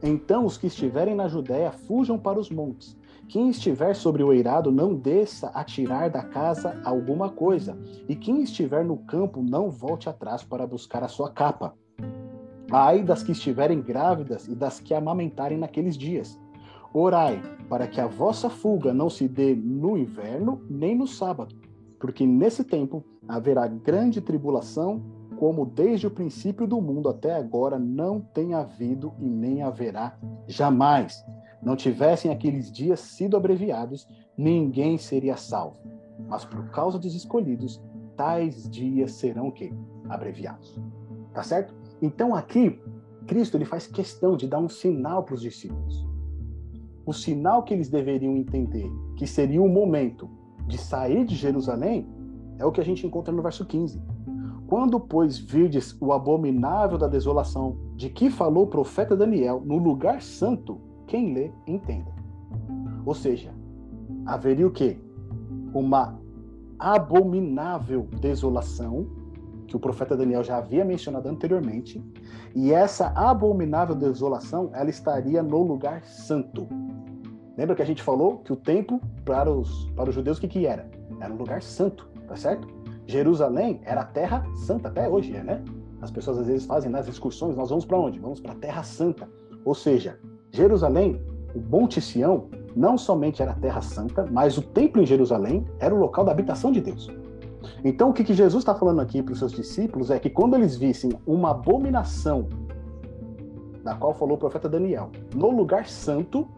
[0.03, 2.95] Então os que estiverem na Judéia fujam para os montes.
[3.29, 8.43] Quem estiver sobre o eirado não desça a tirar da casa alguma coisa, e quem
[8.43, 11.75] estiver no campo não volte atrás para buscar a sua capa.
[12.71, 16.39] Ai das que estiverem grávidas e das que amamentarem naqueles dias
[16.97, 21.53] Orai para que a vossa fuga não se dê no inverno nem no sábado,
[21.99, 25.03] porque nesse tempo haverá grande tribulação,
[25.37, 31.25] como desde o princípio do mundo até agora não tem havido e nem haverá jamais.
[31.61, 34.07] Não tivessem aqueles dias sido abreviados,
[34.39, 35.81] ninguém seria salvo.
[36.29, 37.83] Mas por causa dos escolhidos,
[38.17, 39.75] tais dias serão que
[40.09, 40.81] abreviados.
[41.33, 41.75] Tá certo?
[42.01, 42.81] Então aqui
[43.27, 46.14] Cristo ele faz questão de dar um sinal para os discípulos
[47.07, 50.29] o sinal que eles deveriam entender, que seria o momento
[50.67, 52.07] de sair de Jerusalém,
[52.59, 54.01] é o que a gente encontra no verso 15.
[54.67, 60.23] Quando, pois, virdes o abominável da desolação de que falou o profeta Daniel no lugar
[60.23, 62.13] santo, quem lê, entenda.
[63.05, 63.53] Ou seja,
[64.25, 64.99] haveria o quê?
[65.75, 66.19] Uma
[66.79, 69.07] abominável desolação
[69.67, 72.03] que o profeta Daniel já havia mencionado anteriormente,
[72.55, 76.69] e essa abominável desolação, ela estaria no lugar santo.
[77.57, 80.49] Lembra que a gente falou que o templo para os para os judeus o que
[80.49, 80.91] que era?
[81.21, 82.67] Era um lugar santo, tá certo?
[83.07, 85.63] Jerusalém era a terra santa até hoje, né?
[86.01, 88.19] As pessoas às vezes fazem nas excursões, nós vamos para onde?
[88.19, 89.29] Vamos para a terra santa.
[89.65, 90.19] Ou seja,
[90.51, 91.23] Jerusalém,
[91.55, 95.95] o Monte Sião, não somente era a terra santa, mas o templo em Jerusalém era
[95.95, 97.09] o local da habitação de Deus.
[97.85, 100.57] Então, o que, que Jesus está falando aqui para os seus discípulos é que quando
[100.57, 102.49] eles vissem uma abominação,
[103.83, 106.49] da qual falou o profeta Daniel, no lugar santo,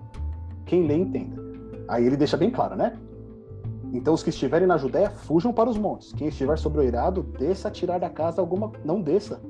[0.65, 1.43] quem lê entenda.
[1.89, 2.97] Aí ele deixa bem claro, né?
[3.93, 6.13] Então, os que estiverem na Judéia, fujam para os montes.
[6.13, 8.71] Quem estiver sobre o eirado, desça a tirar da casa alguma.
[8.85, 9.41] Não desça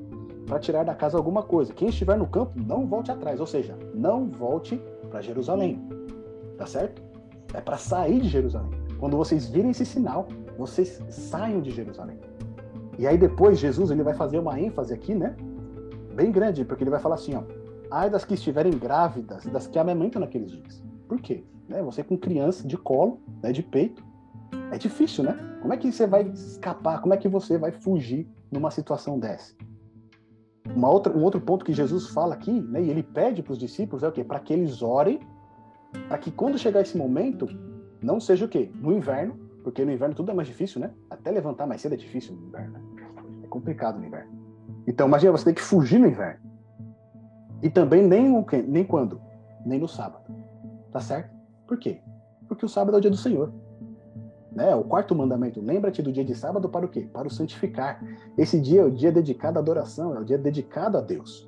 [0.47, 1.73] para tirar da casa alguma coisa.
[1.73, 3.39] Quem estiver no campo, não volte atrás.
[3.39, 5.87] Ou seja, não volte para Jerusalém.
[6.57, 7.01] Tá certo?
[7.53, 8.71] É para sair de Jerusalém.
[8.99, 12.19] Quando vocês virem esse sinal, vocês saiam de Jerusalém.
[12.97, 15.35] E aí depois Jesus ele vai fazer uma ênfase aqui, né?
[16.15, 17.43] Bem grande, porque ele vai falar assim, ó:
[17.91, 20.83] Ai das que estiverem grávidas, das que amamentam naqueles dias.
[21.07, 21.43] Por quê?
[21.69, 21.81] Né?
[21.83, 24.03] Você com criança de colo, né, de peito,
[24.71, 25.37] é difícil, né?
[25.61, 27.01] Como é que você vai escapar?
[27.01, 29.53] Como é que você vai fugir numa situação dessa?
[30.75, 33.59] Uma outra, um outro ponto que Jesus fala aqui, né, e ele pede para os
[33.59, 34.23] discípulos é o quê?
[34.23, 35.19] Para que eles orem,
[36.07, 37.47] para que quando chegar esse momento,
[38.01, 38.69] não seja o quê?
[38.75, 40.91] No inverno, porque no inverno tudo é mais difícil, né?
[41.09, 42.71] Até levantar mais cedo é difícil no inverno.
[42.71, 43.05] Né?
[43.43, 44.31] É complicado no inverno.
[44.87, 46.39] Então, imagina, você tem que fugir no inverno.
[47.61, 49.19] E também nem, no, nem quando?
[49.65, 50.23] Nem no sábado.
[50.89, 51.35] Tá certo?
[51.67, 51.99] Por quê?
[52.47, 53.51] Porque o sábado é o dia do Senhor.
[54.53, 54.73] Né?
[54.73, 57.01] O quarto mandamento, lembra-te do dia de sábado para o quê?
[57.01, 58.01] Para o santificar.
[58.37, 61.45] Esse dia é o dia dedicado à adoração, é o dia dedicado a Deus.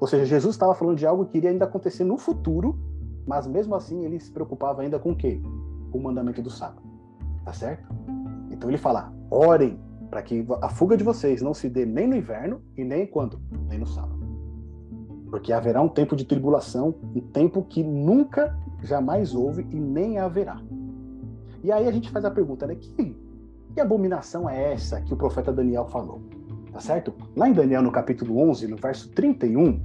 [0.00, 2.76] Ou seja, Jesus estava falando de algo que iria ainda acontecer no futuro,
[3.24, 5.40] mas mesmo assim ele se preocupava ainda com o quê?
[5.92, 6.91] Com o mandamento do sábado.
[7.44, 7.88] Tá certo?
[8.50, 9.78] Então ele fala: orem
[10.10, 13.40] para que a fuga de vocês não se dê nem no inverno e nem quando?
[13.68, 14.20] Nem no sábado.
[15.30, 20.60] Porque haverá um tempo de tribulação, um tempo que nunca, jamais houve e nem haverá.
[21.64, 22.74] E aí a gente faz a pergunta, né?
[22.74, 23.16] Que,
[23.72, 26.20] que abominação é essa que o profeta Daniel falou?
[26.70, 27.14] Tá certo?
[27.34, 29.80] Lá em Daniel, no capítulo 11, no verso 31,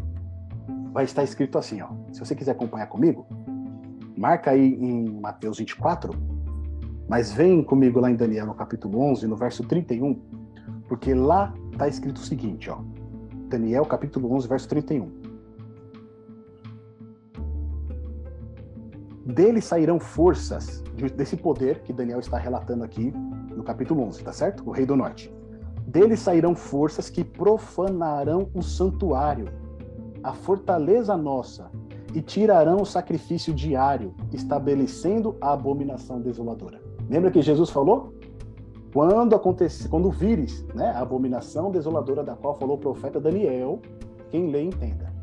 [0.91, 1.87] vai estar escrito assim, ó.
[2.11, 3.25] Se você quiser acompanhar comigo,
[4.17, 6.11] marca aí em Mateus 24,
[7.07, 10.19] mas vem comigo lá em Daniel, no capítulo 11, no verso 31,
[10.87, 12.79] porque lá está escrito o seguinte, ó.
[13.47, 15.09] Daniel, capítulo 11, verso 31.
[19.25, 20.83] Dele sairão forças
[21.15, 23.13] desse poder que Daniel está relatando aqui
[23.55, 24.67] no capítulo 11, tá certo?
[24.67, 25.33] O rei do norte.
[25.85, 29.47] Dele sairão forças que profanarão o santuário,
[30.23, 31.71] a fortaleza nossa,
[32.13, 36.86] e tirarão o sacrifício diário, estabelecendo a abominação desoladora.
[37.09, 38.13] Lembra que Jesus falou?
[38.93, 43.81] Quando acontecer, quando vires, né, a abominação desoladora da qual falou o profeta Daniel,
[44.29, 45.13] quem lê entenda.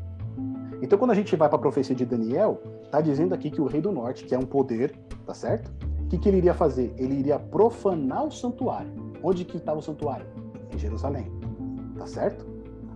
[0.81, 3.65] Então, quando a gente vai para a profecia de Daniel, está dizendo aqui que o
[3.65, 4.95] rei do norte, que é um poder,
[5.25, 5.71] tá certo?
[6.01, 6.93] O que, que ele iria fazer?
[6.97, 8.91] Ele iria profanar o santuário.
[9.23, 10.27] Onde que estava o santuário?
[10.73, 11.31] Em Jerusalém,
[11.97, 12.45] tá certo?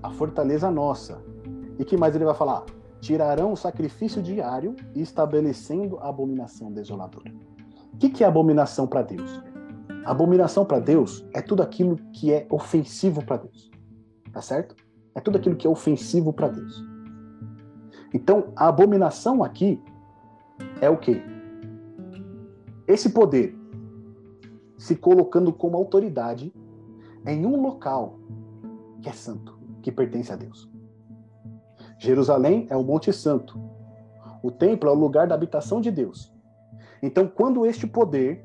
[0.03, 1.21] A fortaleza nossa.
[1.77, 2.65] E que mais ele vai falar?
[3.01, 7.31] Tirarão o sacrifício diário, estabelecendo a abominação desoladora.
[7.99, 9.43] O que, que é abominação para Deus?
[10.05, 13.69] Abominação para Deus é tudo aquilo que é ofensivo para Deus.
[14.31, 14.73] Tá certo?
[15.13, 16.81] É tudo aquilo que é ofensivo para Deus.
[18.13, 19.83] Então, a abominação aqui
[20.79, 21.21] é o quê?
[22.87, 23.53] Esse poder
[24.77, 26.53] se colocando como autoridade
[27.27, 28.17] em um local
[29.01, 30.71] que é santo, que pertence a Deus.
[31.97, 33.59] Jerusalém é o Monte Santo.
[34.41, 36.38] O templo é o lugar da habitação de Deus.
[37.01, 38.43] Então, quando este poder,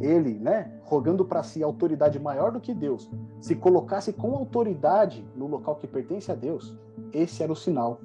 [0.00, 5.46] ele, né, rogando para si autoridade maior do que Deus, se colocasse com autoridade no
[5.46, 6.76] local que pertence a Deus,
[7.12, 8.00] esse era o sinal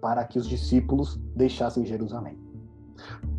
[0.00, 2.38] para que os discípulos deixassem Jerusalém.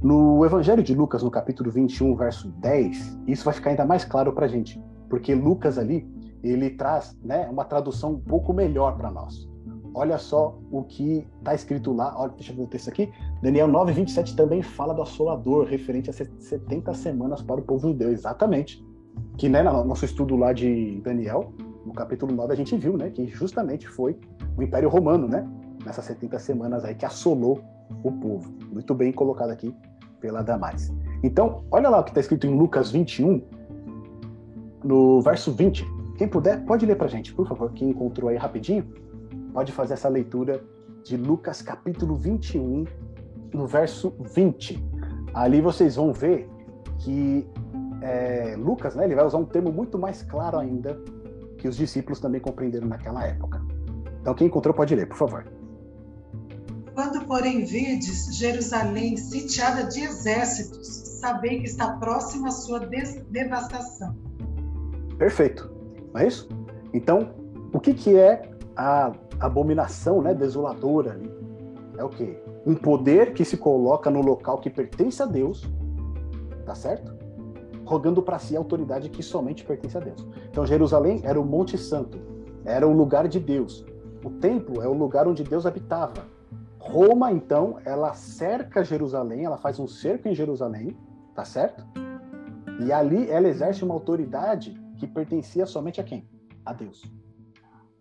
[0.01, 4.33] No Evangelho de Lucas, no capítulo 21, verso 10, isso vai ficar ainda mais claro
[4.33, 6.07] para a gente, porque Lucas ali,
[6.41, 9.47] ele traz né, uma tradução um pouco melhor para nós.
[9.93, 13.67] Olha só o que está escrito lá, olha, deixa eu ver o texto aqui, Daniel
[13.67, 18.83] 9, 27 também fala do assolador, referente a 70 semanas para o povo judeu, exatamente.
[19.37, 21.53] Que né, no nosso estudo lá de Daniel,
[21.85, 24.17] no capítulo 9, a gente viu né, que justamente foi
[24.57, 25.47] o Império Romano, né?
[25.85, 27.61] nessas 70 semanas aí que assolou
[28.03, 28.51] o povo.
[28.71, 29.75] Muito bem colocado aqui
[30.19, 30.91] pela Damares.
[31.21, 33.41] Então, olha lá o que está escrito em Lucas 21,
[34.83, 35.85] no verso 20.
[36.17, 37.71] Quem puder, pode ler para gente, por favor.
[37.73, 38.85] Quem encontrou aí rapidinho,
[39.53, 40.61] pode fazer essa leitura
[41.03, 42.85] de Lucas capítulo 21,
[43.53, 44.83] no verso 20.
[45.33, 46.49] Ali vocês vão ver
[46.99, 47.47] que
[48.01, 50.99] é, Lucas, né, ele vai usar um termo muito mais claro ainda
[51.57, 53.61] que os discípulos também compreenderam naquela época.
[54.21, 55.45] Então, quem encontrou pode ler, por favor.
[56.93, 60.87] Quando, porém, vides Jerusalém sitiada de exércitos,
[61.19, 64.15] sabei que está próxima a sua devastação.
[65.17, 65.71] Perfeito.
[66.13, 66.47] Não é isso?
[66.93, 67.33] Então,
[67.73, 71.19] o que, que é a abominação né, desoladora?
[71.97, 72.41] É o quê?
[72.65, 75.69] Um poder que se coloca no local que pertence a Deus,
[76.65, 77.13] tá certo?
[77.85, 80.25] Rogando para si a autoridade que somente pertence a Deus.
[80.49, 82.19] Então, Jerusalém era o Monte Santo,
[82.65, 83.85] era o lugar de Deus.
[84.23, 86.25] O templo é o lugar onde Deus habitava.
[86.79, 90.97] Roma, então, ela cerca Jerusalém, ela faz um cerco em Jerusalém,
[91.35, 91.85] tá certo?
[92.79, 96.27] E ali ela exerce uma autoridade que pertencia somente a quem?
[96.65, 97.03] A Deus.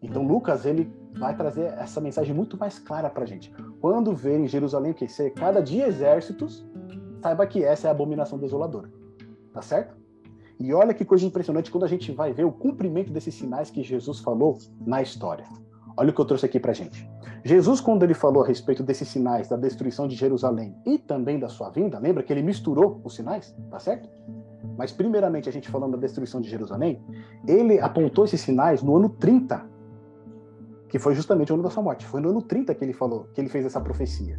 [0.01, 3.53] Então Lucas ele vai trazer essa mensagem muito mais clara para a gente.
[3.81, 6.67] Quando vê em Jerusalém que cercada de exércitos,
[7.23, 8.91] saiba que essa é a abominação desoladora,
[9.53, 9.97] tá certo?
[10.59, 13.83] E olha que coisa impressionante quando a gente vai ver o cumprimento desses sinais que
[13.83, 15.45] Jesus falou na história.
[15.97, 17.09] Olha o que eu trouxe aqui para gente.
[17.45, 21.49] Jesus, quando ele falou a respeito desses sinais da destruição de Jerusalém e também da
[21.49, 24.09] sua vinda, lembra que ele misturou os sinais, tá certo?
[24.77, 27.03] Mas primeiramente a gente falando da destruição de Jerusalém,
[27.47, 29.72] ele apontou esses sinais no ano 30,
[30.93, 32.07] que foi justamente o ano da sua morte.
[32.07, 34.39] Foi no ano 30 que ele falou, que ele fez essa profecia.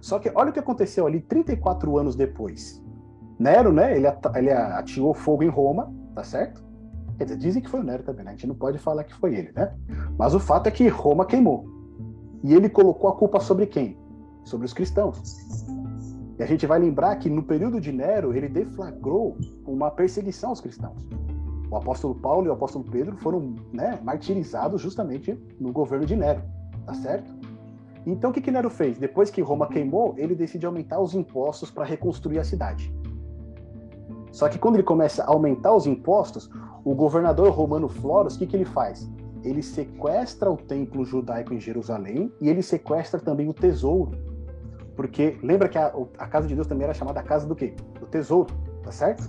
[0.00, 2.80] Só que olha o que aconteceu ali 34 anos depois.
[3.36, 4.06] Nero, né, ele,
[4.36, 6.62] ele atirou fogo em Roma, tá certo?
[7.18, 8.30] Quer dizer, dizem que foi o Nero também, né?
[8.30, 9.74] A gente não pode falar que foi ele, né?
[10.16, 11.66] Mas o fato é que Roma queimou.
[12.44, 13.98] E ele colocou a culpa sobre quem?
[14.44, 15.20] Sobre os cristãos.
[16.38, 20.60] E a gente vai lembrar que no período de Nero, ele deflagrou uma perseguição aos
[20.60, 21.08] cristãos.
[21.72, 26.42] O apóstolo Paulo e o apóstolo Pedro foram né, martirizados justamente no governo de Nero,
[26.84, 27.32] tá certo?
[28.04, 28.98] Então o que, que Nero fez?
[28.98, 32.94] Depois que Roma queimou, ele decide aumentar os impostos para reconstruir a cidade.
[34.30, 36.50] Só que quando ele começa a aumentar os impostos,
[36.84, 39.10] o governador romano Florus, o que, que ele faz?
[39.42, 44.12] Ele sequestra o templo judaico em Jerusalém e ele sequestra também o tesouro.
[44.94, 47.74] Porque lembra que a, a casa de Deus também era chamada a casa do quê?
[47.98, 48.52] Do tesouro,
[48.82, 49.22] tá certo?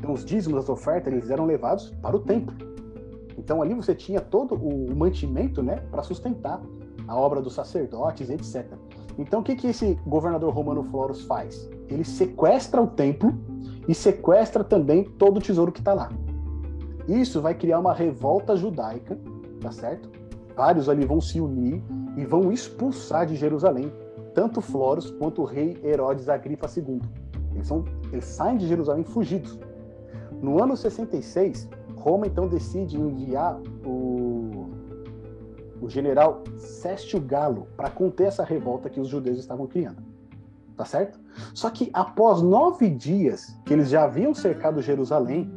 [0.00, 2.56] Então os dízimos, as ofertas, eles eram levados para o templo.
[3.36, 6.60] Então ali você tinha todo o mantimento, né, para sustentar
[7.06, 8.66] a obra dos sacerdotes, etc.
[9.18, 11.68] Então o que que esse governador romano Florus faz?
[11.88, 13.34] Ele sequestra o templo
[13.86, 16.10] e sequestra também todo o tesouro que está lá.
[17.06, 19.18] Isso vai criar uma revolta judaica,
[19.60, 20.08] tá certo?
[20.56, 21.82] Vários ali vão se unir
[22.16, 23.92] e vão expulsar de Jerusalém
[24.34, 27.00] tanto Florus quanto o rei Herodes Agripa II.
[27.54, 29.58] Eles, são, eles saem de Jerusalém fugidos.
[30.42, 34.70] No ano 66, Roma então decide enviar o,
[35.80, 40.02] o general Céstio Galo para conter essa revolta que os judeus estavam criando.
[40.76, 41.20] Tá certo?
[41.52, 45.52] Só que após nove dias que eles já haviam cercado Jerusalém,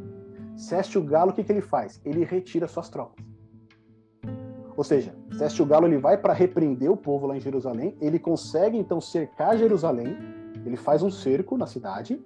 [0.54, 2.00] Céstio Galo, o que, que ele faz?
[2.04, 3.24] Ele retira suas tropas.
[4.76, 8.76] Ou seja, Céstio Galo ele vai para repreender o povo lá em Jerusalém, ele consegue
[8.76, 10.16] então cercar Jerusalém,
[10.66, 12.22] ele faz um cerco na cidade,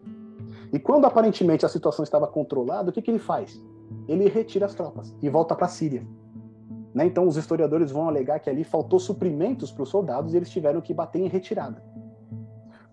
[0.73, 3.61] e quando aparentemente a situação estava controlada, o que, que ele faz?
[4.07, 6.07] Ele retira as tropas e volta para a Síria.
[6.95, 7.07] Né?
[7.07, 10.81] Então os historiadores vão alegar que ali faltou suprimentos para os soldados e eles tiveram
[10.81, 11.83] que bater em retirada.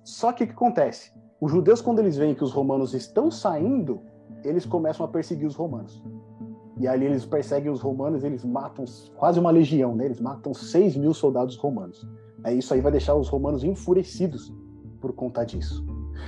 [0.03, 1.11] Só que o que acontece?
[1.41, 3.99] Os judeus, quando eles veem que os romanos estão saindo,
[4.43, 6.03] eles começam a perseguir os romanos.
[6.77, 10.05] E ali eles perseguem os romanos, eles matam quase uma legião, né?
[10.05, 12.05] Eles matam 6 mil soldados romanos.
[12.43, 14.53] É, isso aí vai deixar os romanos enfurecidos
[14.99, 15.85] por conta disso.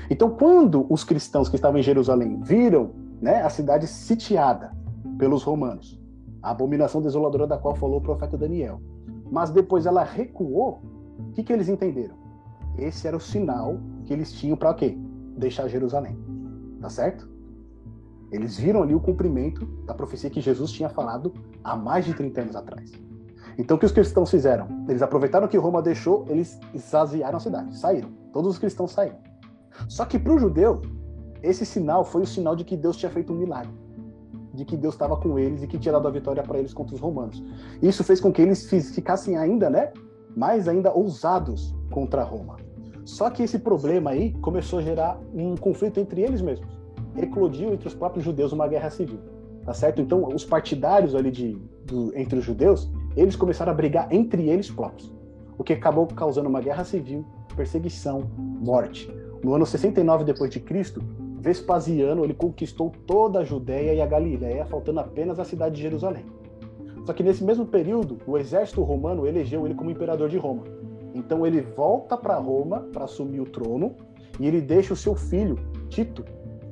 [0.09, 4.71] Então, quando os cristãos que estavam em Jerusalém viram né, a cidade sitiada
[5.17, 5.99] pelos romanos,
[6.41, 8.81] a abominação desoladora da qual falou o profeta Daniel,
[9.29, 10.81] mas depois ela recuou,
[11.19, 12.15] o que, que eles entenderam?
[12.77, 14.97] Esse era o sinal que eles tinham para quê?
[15.35, 16.17] Deixar Jerusalém.
[16.79, 17.27] Tá certo?
[18.31, 21.33] Eles viram ali o cumprimento da profecia que Jesus tinha falado
[21.63, 22.91] há mais de 30 anos atrás.
[23.57, 24.67] Então, o que os cristãos fizeram?
[24.87, 28.09] Eles aproveitaram que Roma deixou, eles esvaziaram a cidade, saíram.
[28.31, 29.17] Todos os cristãos saíram.
[29.87, 30.81] Só que para o judeu,
[31.41, 33.71] esse sinal foi o sinal de que Deus tinha feito um milagre,
[34.53, 36.95] de que Deus estava com eles e que tinha dado a vitória para eles contra
[36.95, 37.43] os romanos.
[37.81, 39.91] Isso fez com que eles ficassem ainda, né,
[40.35, 42.57] mais ainda ousados contra Roma.
[43.05, 46.77] Só que esse problema aí começou a gerar um conflito entre eles mesmos
[47.23, 49.19] eclodiu entre os próprios judeus uma guerra civil,
[49.65, 50.01] tá certo?
[50.01, 51.53] Então, os partidários ali de,
[51.85, 55.11] do, entre os judeus, eles começaram a brigar entre eles próprios,
[55.57, 57.25] o que acabou causando uma guerra civil,
[57.55, 59.11] perseguição, morte.
[59.43, 61.01] No ano 69 depois de Cristo,
[61.39, 66.25] Vespasiano ele conquistou toda a Judéia e a Galiléia, faltando apenas a cidade de Jerusalém.
[67.05, 70.63] Só que nesse mesmo período, o exército romano elegeu ele como imperador de Roma.
[71.13, 73.95] Então ele volta para Roma para assumir o trono
[74.39, 75.57] e ele deixa o seu filho,
[75.89, 76.25] Tito,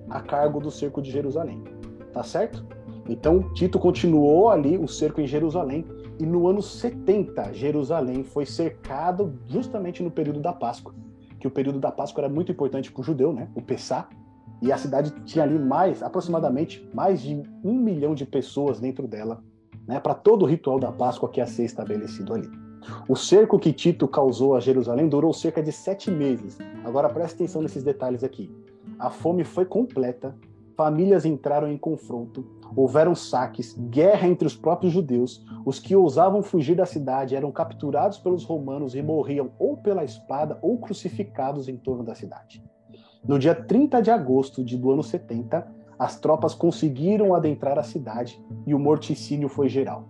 [0.10, 1.64] a cargo do cerco de Jerusalém.
[2.12, 2.66] Tá certo?
[3.08, 5.86] Então, Tito continuou ali o cerco em Jerusalém,
[6.20, 10.94] e no ano 70, Jerusalém foi cercado justamente no período da Páscoa,
[11.46, 13.48] que o período da Páscoa era muito importante para o judeu, né?
[13.54, 14.10] o Pessá,
[14.62, 19.44] e a cidade tinha ali mais, aproximadamente, mais de um milhão de pessoas dentro dela,
[19.88, 20.00] né?
[20.00, 22.50] para todo o ritual da Páscoa que ia ser estabelecido ali.
[23.08, 26.58] O cerco que Tito causou a Jerusalém durou cerca de sete meses.
[26.84, 28.52] Agora preste atenção nesses detalhes aqui.
[28.98, 30.36] A fome foi completa,
[30.76, 32.46] famílias entraram em confronto,
[32.76, 35.46] houveram saques, guerra entre os próprios judeus.
[35.66, 40.60] Os que ousavam fugir da cidade eram capturados pelos romanos e morriam ou pela espada
[40.62, 42.64] ou crucificados em torno da cidade.
[43.28, 45.66] No dia 30 de agosto de, do ano 70,
[45.98, 50.08] as tropas conseguiram adentrar a cidade e o morticínio foi geral.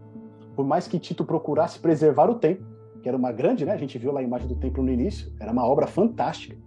[0.55, 2.65] Por mais que Tito procurasse preservar o templo,
[3.01, 3.73] que era uma grande, né?
[3.73, 6.57] A gente viu lá a imagem do templo no início, era uma obra fantástica.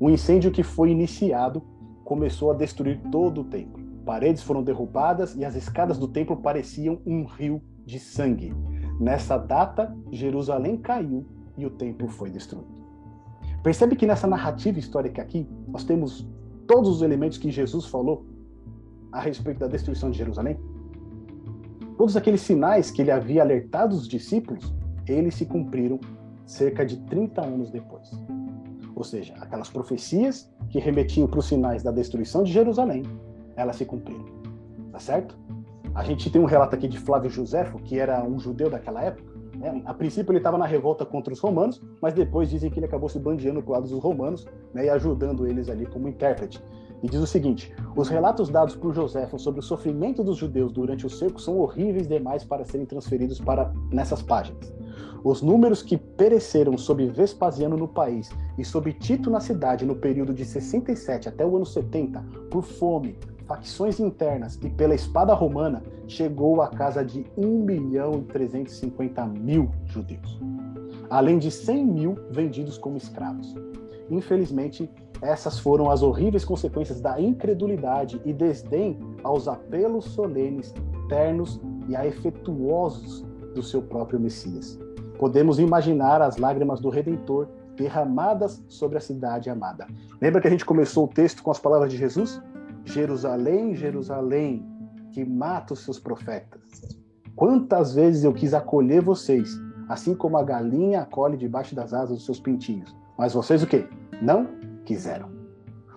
[0.00, 1.62] O incêndio que foi iniciado
[2.04, 3.82] começou a destruir todo o templo.
[4.04, 8.54] Paredes foram derrubadas e as escadas do templo pareciam um rio de sangue.
[9.00, 11.26] Nessa data, Jerusalém caiu
[11.56, 12.84] e o templo foi destruído.
[13.62, 16.28] Percebe que nessa narrativa histórica aqui, nós temos
[16.66, 18.26] todos os elementos que Jesus falou
[19.10, 20.58] a respeito da destruição de Jerusalém?
[21.96, 24.74] Todos aqueles sinais que ele havia alertado os discípulos,
[25.06, 25.98] eles se cumpriram
[26.46, 28.10] cerca de 30 anos depois.
[28.94, 33.02] Ou seja, aquelas profecias que remetiam para os sinais da destruição de Jerusalém,
[33.56, 34.24] elas se cumpriram.
[34.92, 35.36] Tá certo?
[35.94, 39.32] A gente tem um relato aqui de Flávio Josefo, que era um judeu daquela época.
[39.56, 39.82] Né?
[39.84, 43.08] A princípio ele estava na revolta contra os romanos, mas depois dizem que ele acabou
[43.08, 46.62] se bandeando para o lado dos romanos né, e ajudando eles ali como intérprete.
[47.04, 51.06] E diz o seguinte: os relatos dados por Joséfo sobre o sofrimento dos judeus durante
[51.06, 54.72] o cerco são horríveis demais para serem transferidos para nessas páginas.
[55.22, 60.32] Os números que pereceram sob Vespasiano no país e sob Tito na cidade no período
[60.32, 66.62] de 67 até o ano 70, por fome, facções internas e pela espada romana, chegou
[66.62, 70.40] à casa de 1 milhão e 350 mil judeus,
[71.10, 73.54] além de 100 mil vendidos como escravos.
[74.10, 74.90] Infelizmente,
[75.24, 80.74] essas foram as horríveis consequências da incredulidade e desdém aos apelos solenes,
[81.08, 81.58] ternos
[81.88, 84.78] e afetuosos do seu próprio Messias.
[85.18, 89.86] Podemos imaginar as lágrimas do Redentor derramadas sobre a cidade amada.
[90.20, 92.40] Lembra que a gente começou o texto com as palavras de Jesus?
[92.84, 94.66] Jerusalém, Jerusalém,
[95.12, 96.60] que mata os seus profetas.
[97.34, 99.58] Quantas vezes eu quis acolher vocês,
[99.88, 102.94] assim como a galinha acolhe debaixo das asas dos seus pintinhos.
[103.16, 103.86] Mas vocês o quê?
[104.20, 104.46] Não
[104.84, 105.30] quiseram.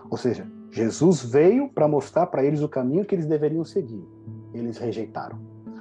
[0.09, 4.03] Ou seja, Jesus veio para mostrar para eles o caminho que eles deveriam seguir.
[4.53, 5.39] Eles rejeitaram.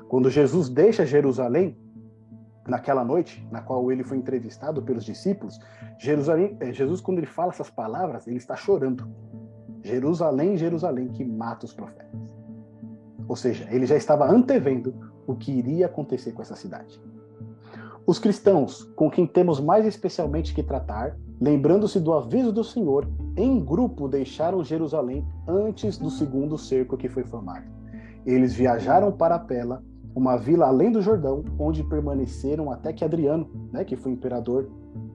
[0.09, 1.77] Quando Jesus deixa Jerusalém,
[2.67, 5.59] naquela noite na qual ele foi entrevistado pelos discípulos,
[5.99, 9.09] Jerusalém, eh, Jesus, quando ele fala essas palavras, ele está chorando.
[9.83, 12.37] Jerusalém, Jerusalém, que mata os profetas.
[13.29, 14.95] Ou seja, ele já estava antevendo
[15.27, 17.01] o que iria acontecer com essa cidade.
[18.07, 23.59] Os cristãos, com quem temos mais especialmente que tratar, lembrando-se do aviso do Senhor, em
[23.59, 27.65] grupo deixaram Jerusalém antes do segundo cerco que foi formado.
[28.25, 29.83] Eles viajaram para Pela,
[30.15, 34.71] uma vila além do Jordão, onde permaneceram até que Adriano, né, que foi imperador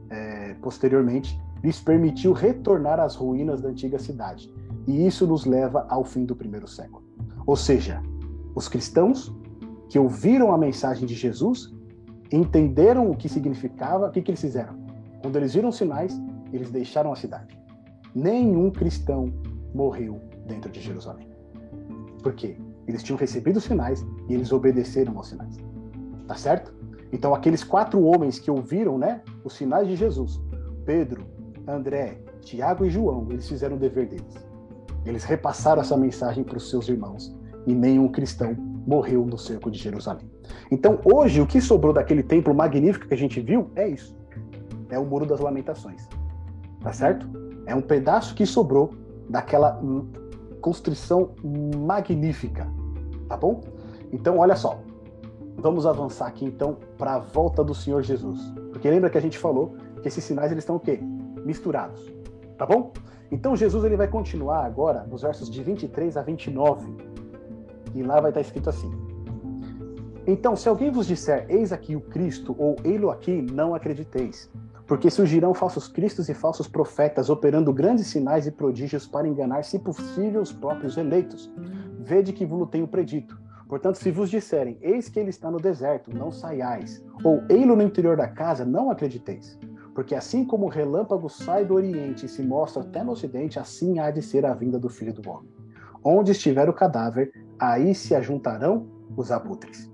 [0.09, 4.53] é, posteriormente, lhes permitiu retornar às ruínas da antiga cidade.
[4.85, 7.05] E isso nos leva ao fim do primeiro século.
[7.47, 8.01] Ou seja,
[8.53, 9.33] os cristãos
[9.87, 11.73] que ouviram a mensagem de Jesus
[12.31, 14.75] entenderam o que significava, o que, que eles fizeram?
[15.21, 16.19] Quando eles viram sinais,
[16.51, 17.57] eles deixaram a cidade.
[18.15, 19.31] Nenhum cristão
[19.73, 21.27] morreu dentro de Jerusalém.
[22.21, 22.57] Por quê?
[22.87, 25.57] Eles tinham recebido os sinais e eles obedeceram aos sinais.
[26.27, 26.73] Tá certo?
[27.11, 30.41] Então, aqueles quatro homens que ouviram né, os sinais de Jesus,
[30.85, 31.25] Pedro,
[31.67, 34.33] André, Tiago e João, eles fizeram o dever deles.
[35.05, 38.55] Eles repassaram essa mensagem para os seus irmãos e nenhum cristão
[38.85, 40.29] morreu no cerco de Jerusalém.
[40.69, 44.15] Então, hoje, o que sobrou daquele templo magnífico que a gente viu é isso:
[44.89, 46.07] é o Muro das Lamentações.
[46.81, 47.27] Tá certo?
[47.65, 48.93] É um pedaço que sobrou
[49.29, 49.79] daquela
[50.61, 51.31] construção
[51.77, 52.67] magnífica,
[53.27, 53.61] tá bom?
[54.11, 54.79] Então, olha só.
[55.57, 58.39] Vamos avançar aqui então para a volta do Senhor Jesus.
[58.71, 60.99] Porque lembra que a gente falou que esses sinais eles estão o quê?
[61.45, 62.11] Misturados.
[62.57, 62.91] Tá bom?
[63.31, 66.95] Então Jesus ele vai continuar agora nos versos de 23 a 29.
[67.93, 68.91] E lá vai estar escrito assim:
[70.31, 74.49] Então, se alguém vos disser, eis aqui o Cristo, ou ei-lo aqui, não acrediteis
[74.91, 79.79] porque surgirão falsos cristos e falsos profetas, operando grandes sinais e prodígios para enganar, se
[79.79, 81.49] possível, os próprios eleitos.
[82.01, 83.39] Vede que vos tenho predito.
[83.69, 87.83] Portanto, se vos disserem, eis que ele está no deserto, não saiais, ou ei-lo no
[87.83, 89.57] interior da casa, não acrediteis.
[89.95, 93.97] Porque assim como o relâmpago sai do oriente e se mostra até no ocidente, assim
[93.99, 95.49] há de ser a vinda do Filho do Homem.
[96.03, 99.90] Onde estiver o cadáver, aí se ajuntarão os abutres.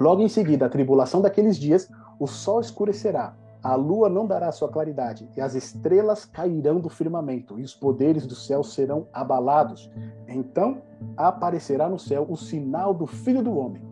[0.00, 4.70] Logo em seguida, a tribulação daqueles dias, o sol escurecerá, a lua não dará sua
[4.70, 9.90] claridade, e as estrelas cairão do firmamento, e os poderes do céu serão abalados.
[10.26, 10.80] Então
[11.14, 13.82] aparecerá no céu o sinal do Filho do Homem.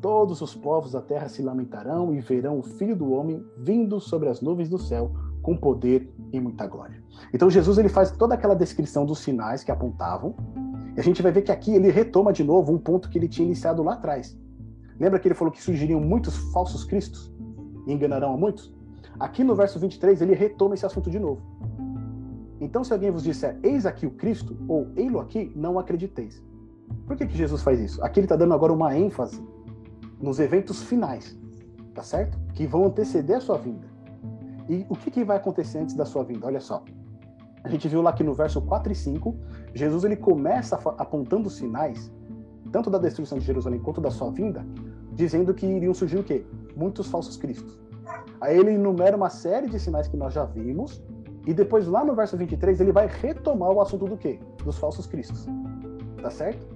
[0.00, 4.30] Todos os povos da terra se lamentarão e verão o Filho do Homem vindo sobre
[4.30, 5.12] as nuvens do céu
[5.42, 7.02] com poder e muita glória.
[7.34, 10.34] Então Jesus ele faz toda aquela descrição dos sinais que apontavam,
[10.96, 13.28] e a gente vai ver que aqui ele retoma de novo um ponto que ele
[13.28, 14.34] tinha iniciado lá atrás.
[14.98, 17.32] Lembra que ele falou que surgiriam muitos falsos cristos
[17.86, 18.72] e enganarão a muitos?
[19.18, 21.42] Aqui no verso 23, ele retoma esse assunto de novo.
[22.60, 26.42] Então, se alguém vos disser, eis aqui o Cristo, ou ei-lo aqui, não acrediteis.
[27.06, 28.02] Por que, que Jesus faz isso?
[28.02, 29.40] Aqui ele está dando agora uma ênfase
[30.20, 31.38] nos eventos finais,
[31.94, 32.38] tá certo?
[32.54, 33.86] Que vão anteceder a sua vinda.
[34.68, 36.46] E o que, que vai acontecer antes da sua vinda?
[36.46, 36.82] Olha só.
[37.62, 39.36] A gente viu lá que no verso 4 e 5,
[39.74, 42.12] Jesus ele começa apontando sinais,
[42.72, 44.64] tanto da destruição de Jerusalém quanto da sua vinda,
[45.12, 46.44] dizendo que iriam surgir o quê?
[46.76, 47.80] Muitos falsos cristos.
[48.40, 51.02] Aí ele enumera uma série de sinais que nós já vimos,
[51.46, 54.38] e depois lá no verso 23 ele vai retomar o assunto do quê?
[54.64, 55.46] Dos falsos cristos.
[56.20, 56.66] Tá certo?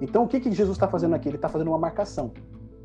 [0.00, 1.28] Então o que, que Jesus está fazendo aqui?
[1.28, 2.32] Ele está fazendo uma marcação.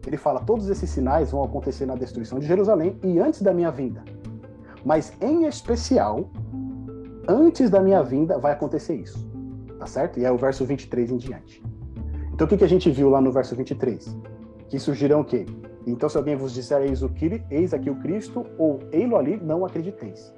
[0.06, 3.72] Ele fala: todos esses sinais vão acontecer na destruição de Jerusalém e antes da minha
[3.72, 4.04] vinda.
[4.84, 6.30] Mas em especial,
[7.28, 9.30] antes da minha vinda vai acontecer isso.
[9.78, 10.20] Tá certo?
[10.20, 11.64] E é o verso 23 em diante.
[12.42, 14.18] Então o que, que a gente viu lá no verso 23?
[14.68, 15.46] Que surgirão o quê?
[15.86, 17.12] Então, se alguém vos disser eis, o,
[17.52, 20.34] eis aqui o Cristo, ou ei-lo ali, não acrediteis.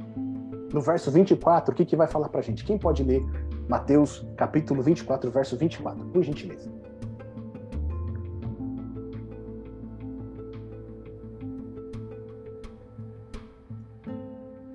[0.73, 2.65] No verso 24, o que, que vai falar para a gente?
[2.65, 3.23] Quem pode ler
[3.69, 6.69] Mateus capítulo 24, verso 24, por gentileza?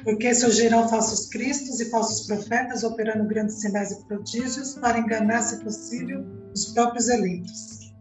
[0.09, 5.63] Porque surgirão falsos cristos e falsos profetas operando grandes sinais e prodígios para enganar, se
[5.63, 7.93] possível, os próprios eleitos.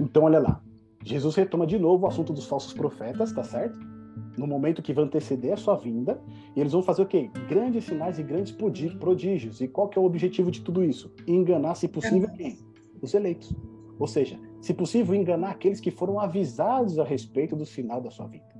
[0.00, 0.60] Então, olha lá.
[1.04, 3.78] Jesus retoma de novo o assunto dos falsos profetas, tá certo?
[4.36, 6.20] No momento que vai anteceder a sua vinda,
[6.56, 7.30] e eles vão fazer o quê?
[7.48, 8.52] Grandes sinais e grandes
[8.98, 9.60] prodígios.
[9.60, 11.12] E qual que é o objetivo de tudo isso?
[11.28, 12.58] Enganar, se possível, quem?
[13.00, 13.54] Os eleitos.
[14.00, 18.26] Ou seja, se possível, enganar aqueles que foram avisados a respeito do sinal da sua
[18.26, 18.51] vida.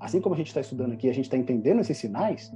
[0.00, 2.52] Assim como a gente está estudando aqui, a gente está entendendo esses sinais,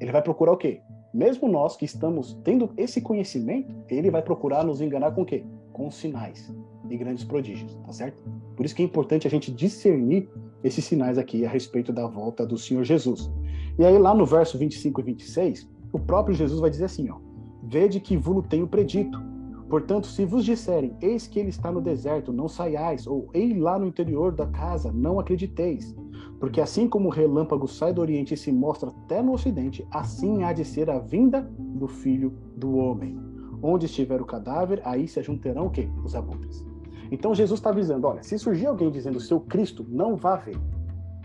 [0.00, 0.80] ele vai procurar o quê?
[1.12, 5.44] Mesmo nós que estamos tendo esse conhecimento, ele vai procurar nos enganar com o quê?
[5.72, 6.54] Com sinais
[6.88, 8.22] e grandes prodígios, tá certo?
[8.56, 10.28] Por isso que é importante a gente discernir
[10.62, 13.30] esses sinais aqui a respeito da volta do Senhor Jesus.
[13.78, 17.18] E aí lá no verso 25 e 26, o próprio Jesus vai dizer assim, ó:
[17.62, 19.33] Vede que vulo tenho predito.
[19.74, 23.76] Portanto, se vos disserem, eis que ele está no deserto, não saiais, ou ei lá
[23.76, 25.92] no interior da casa, não acrediteis.
[26.38, 30.44] Porque assim como o relâmpago sai do oriente e se mostra até no ocidente, assim
[30.44, 33.18] há de ser a vinda do Filho do Homem.
[33.60, 35.88] Onde estiver o cadáver, aí se ajuntarão o quê?
[36.04, 36.64] Os abutres.
[37.10, 40.56] Então Jesus está avisando: olha, se surgir alguém dizendo seu Cristo, não vá ver.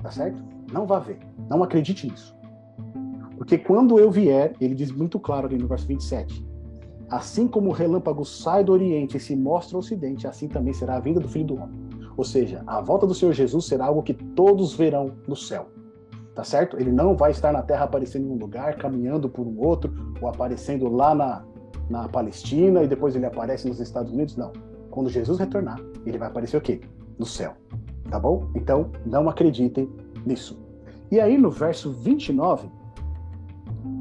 [0.01, 0.43] Tá certo?
[0.73, 1.19] Não vá ver.
[1.47, 2.35] Não acredite nisso.
[3.37, 6.48] Porque quando eu vier, ele diz muito claro ali no verso 27.
[7.09, 10.97] Assim como o relâmpago sai do Oriente e se mostra ao Ocidente, assim também será
[10.97, 11.89] a vinda do Filho do Homem.
[12.15, 15.67] Ou seja, a volta do Senhor Jesus será algo que todos verão no céu.
[16.35, 16.77] Tá certo?
[16.79, 19.91] Ele não vai estar na terra aparecendo em um lugar, caminhando por um outro,
[20.21, 21.43] ou aparecendo lá na,
[21.89, 24.37] na Palestina e depois ele aparece nos Estados Unidos.
[24.37, 24.51] Não
[24.89, 26.81] quando Jesus retornar, ele vai aparecer o quê?
[27.17, 27.53] No céu.
[28.09, 28.49] Tá bom?
[28.55, 29.89] Então, não acreditem
[30.25, 30.59] nisso.
[31.11, 32.69] E aí, no verso 29,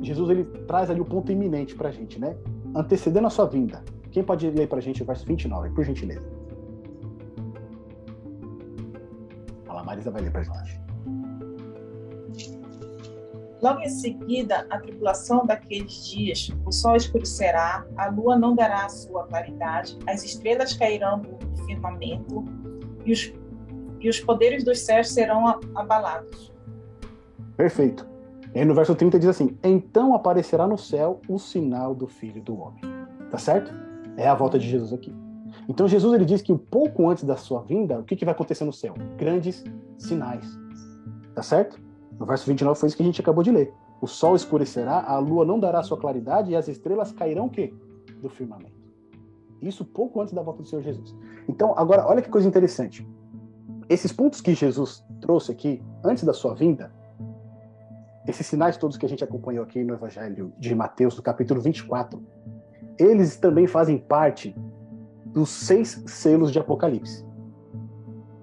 [0.02, 2.36] Jesus ele traz ali o ponto iminente para a gente, né?
[2.74, 3.82] Antecedendo a sua vinda.
[4.10, 6.26] Quem pode ler para a gente o verso 29, por gentileza?
[9.64, 10.88] Fala, Marisa vai ler para a gente.
[13.60, 18.88] Logo em seguida, a tribulação daqueles dias, o sol escurecerá, a lua não dará a
[18.88, 22.44] sua claridade, as estrelas cairão do firmamento
[23.04, 23.32] e os,
[23.98, 26.52] e os poderes dos céus serão abalados.
[27.56, 28.07] Perfeito.
[28.54, 32.42] E aí no verso 30 diz assim: Então aparecerá no céu o sinal do Filho
[32.42, 32.80] do Homem.
[33.30, 33.72] Tá certo?
[34.16, 35.14] É a volta de Jesus aqui.
[35.68, 38.32] Então Jesus ele diz que um pouco antes da sua vinda, o que, que vai
[38.32, 38.94] acontecer no céu?
[39.16, 39.64] Grandes
[39.98, 40.46] sinais.
[41.34, 41.80] Tá certo?
[42.18, 43.72] No verso 29 foi isso que a gente acabou de ler.
[44.00, 47.74] O sol escurecerá, a lua não dará sua claridade e as estrelas cairão o quê?
[48.22, 48.78] Do firmamento.
[49.60, 51.14] Isso pouco antes da volta do Senhor Jesus.
[51.48, 53.06] Então, agora, olha que coisa interessante.
[53.88, 56.92] Esses pontos que Jesus trouxe aqui, antes da sua vinda,
[58.28, 62.22] esses sinais todos que a gente acompanhou aqui no Evangelho de Mateus, no capítulo 24,
[62.98, 64.54] eles também fazem parte
[65.24, 67.26] dos seis selos de Apocalipse.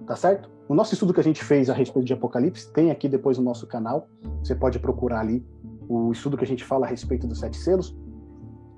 [0.04, 0.50] Tá certo?
[0.68, 3.44] O nosso estudo que a gente fez a respeito de Apocalipse tem aqui depois no
[3.44, 4.08] nosso canal.
[4.42, 5.46] Você pode procurar ali
[5.88, 7.96] o estudo que a gente fala a respeito dos sete selos.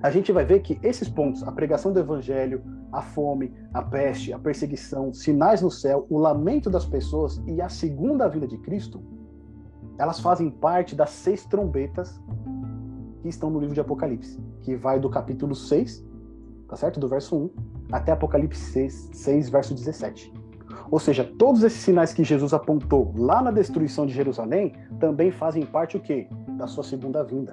[0.02, 4.32] a gente vai ver que esses pontos, a pregação do evangelho, a fome, a peste,
[4.32, 9.02] a perseguição, sinais no céu, o lamento das pessoas e a segunda vinda de Cristo,
[9.98, 12.20] elas fazem parte das seis trombetas
[13.20, 16.04] que estão no livro de Apocalipse, que vai do capítulo 6,
[16.68, 17.00] tá certo?
[17.00, 17.50] Do verso 1
[17.90, 20.32] até Apocalipse 6, 6 verso 17.
[20.90, 25.66] Ou seja, todos esses sinais que Jesus apontou lá na destruição de Jerusalém também fazem
[25.66, 26.28] parte o quê?
[26.56, 27.52] Da sua segunda vinda.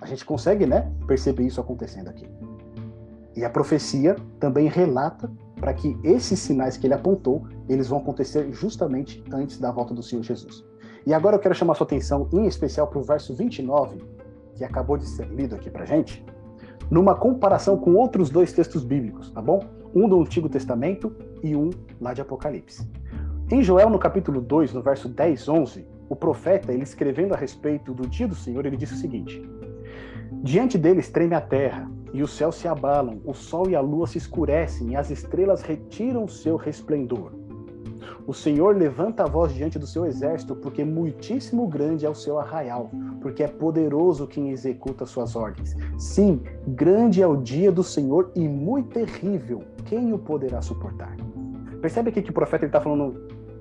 [0.00, 2.28] A gente consegue, né, perceber isso acontecendo aqui.
[3.36, 8.52] E a profecia também relata para que esses sinais que ele apontou, eles vão acontecer
[8.52, 10.71] justamente antes da volta do Senhor Jesus.
[11.04, 13.98] E agora eu quero chamar sua atenção em especial para o verso 29,
[14.54, 16.24] que acabou de ser lido aqui para gente,
[16.90, 19.60] numa comparação com outros dois textos bíblicos, tá bom?
[19.94, 22.88] Um do Antigo Testamento e um lá de Apocalipse.
[23.50, 27.92] Em Joel, no capítulo 2, no verso 10, 11, o profeta, ele escrevendo a respeito
[27.92, 29.42] do dia do Senhor, ele disse o seguinte:
[30.42, 34.06] Diante deles treme a terra, e os céus se abalam, o sol e a lua
[34.06, 37.32] se escurecem, e as estrelas retiram seu resplendor.
[38.26, 42.38] O Senhor levanta a voz diante do seu exército, porque muitíssimo grande é o seu
[42.38, 42.90] arraial,
[43.20, 45.76] porque é poderoso quem executa suas ordens.
[45.98, 49.62] Sim, grande é o dia do Senhor e muito terrível.
[49.84, 51.16] Quem o poderá suportar?
[51.80, 53.12] Percebe aqui que o profeta está falando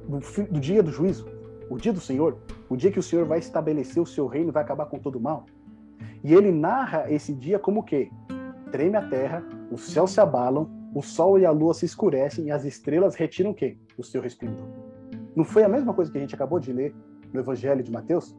[0.07, 0.19] do,
[0.51, 1.27] do dia do juízo,
[1.69, 2.37] o dia do Senhor,
[2.69, 5.15] o dia que o Senhor vai estabelecer o seu reino e vai acabar com todo
[5.15, 5.45] o mal.
[6.23, 8.09] E ele narra esse dia como o quê?
[8.71, 12.51] Treme a terra, os céus se abalam, o sol e a lua se escurecem e
[12.51, 13.77] as estrelas retiram o quê?
[13.97, 14.67] O seu resplendor.
[15.35, 16.93] Não foi a mesma coisa que a gente acabou de ler
[17.31, 18.35] no Evangelho de Mateus?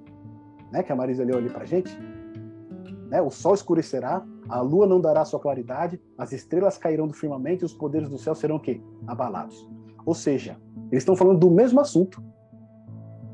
[0.70, 1.96] Né, que a Marisa leu ali pra gente?
[3.08, 7.64] Né, o sol escurecerá, a lua não dará sua claridade, as estrelas cairão do firmamento
[7.64, 8.80] e os poderes do céu serão o quê?
[9.06, 9.68] Abalados.
[10.04, 10.56] Ou seja,
[10.90, 12.22] eles estão falando do mesmo assunto,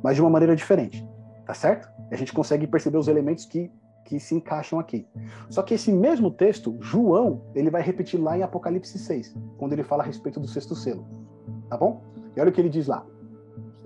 [0.03, 1.07] mas de uma maneira diferente.
[1.45, 1.89] Tá certo?
[2.11, 3.71] A gente consegue perceber os elementos que
[4.09, 5.07] que se encaixam aqui.
[5.51, 9.83] Só que esse mesmo texto, João, ele vai repetir lá em Apocalipse 6, quando ele
[9.83, 11.07] fala a respeito do sexto selo.
[11.69, 12.03] Tá bom?
[12.35, 13.05] E olha o que ele diz lá.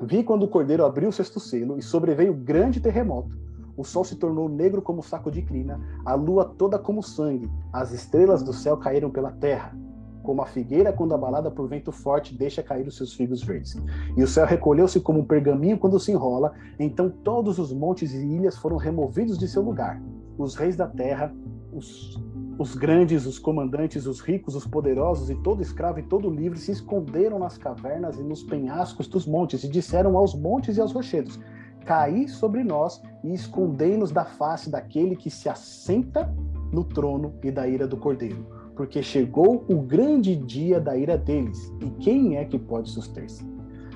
[0.00, 3.36] Vi quando o cordeiro abriu o sexto selo e sobreveio grande terremoto.
[3.76, 7.90] O sol se tornou negro como saco de crina, a lua toda como sangue, as
[7.90, 9.76] estrelas do céu caíram pela terra
[10.22, 13.76] como a figueira quando abalada por vento forte deixa cair os seus figos verdes.
[14.16, 18.24] E o céu recolheu-se como um pergaminho quando se enrola, então todos os montes e
[18.24, 20.00] ilhas foram removidos de seu lugar.
[20.38, 21.34] Os reis da terra,
[21.72, 22.18] os,
[22.58, 26.72] os grandes, os comandantes, os ricos, os poderosos e todo escravo e todo livre se
[26.72, 31.38] esconderam nas cavernas e nos penhascos dos montes e disseram aos montes e aos rochedos:
[31.84, 36.32] Caí sobre nós e escondei-nos da face daquele que se assenta
[36.72, 41.72] no trono e da ira do cordeiro porque chegou o grande dia da ira deles,
[41.80, 43.46] e quem é que pode suster-se?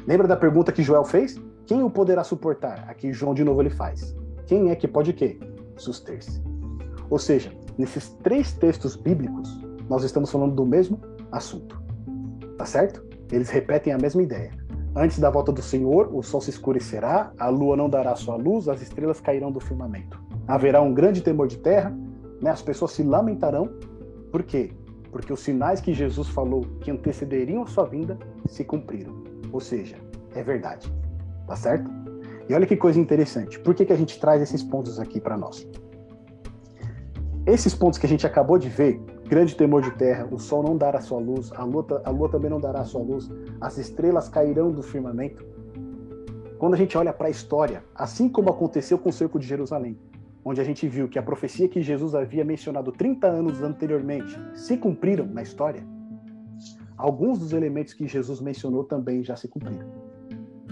[0.07, 1.41] Lembra da pergunta que Joel fez?
[1.67, 2.85] Quem o poderá suportar?
[2.89, 4.15] Aqui João de novo ele faz.
[4.47, 5.39] Quem é que pode quê?
[5.77, 6.43] Suster-se.
[7.11, 11.01] Ou seja, nesses três textos bíblicos, nós estamos falando do mesmo
[11.33, 11.81] assunto.
[12.57, 13.05] Tá certo?
[13.33, 14.51] Eles repetem a mesma ideia.
[14.95, 18.69] Antes da volta do Senhor, o sol se escurecerá, a lua não dará sua luz,
[18.69, 20.19] as estrelas cairão do firmamento.
[20.49, 21.95] Haverá um grande temor de terra,
[22.41, 22.51] né?
[22.51, 23.69] as pessoas se lamentarão
[24.37, 24.71] por quê?
[25.11, 29.25] Porque os sinais que Jesus falou que antecederiam a sua vinda se cumpriram.
[29.51, 29.97] Ou seja,
[30.35, 30.93] é verdade.
[31.47, 31.91] Tá certo?
[32.47, 33.59] E olha que coisa interessante.
[33.59, 35.67] Por que, que a gente traz esses pontos aqui para nós?
[37.47, 40.77] Esses pontos que a gente acabou de ver, grande temor de terra, o sol não
[40.77, 44.71] dará sua luz, a lua, a lua também não dará sua luz, as estrelas cairão
[44.71, 45.47] do firmamento.
[46.59, 49.97] Quando a gente olha para a história, assim como aconteceu com o cerco de Jerusalém,
[50.49, 54.77] onde a gente viu que a profecia que Jesus havia mencionado 30 anos anteriormente se
[54.77, 55.85] cumpriram na história,
[56.97, 59.89] alguns dos elementos que Jesus mencionou também já se cumpriram.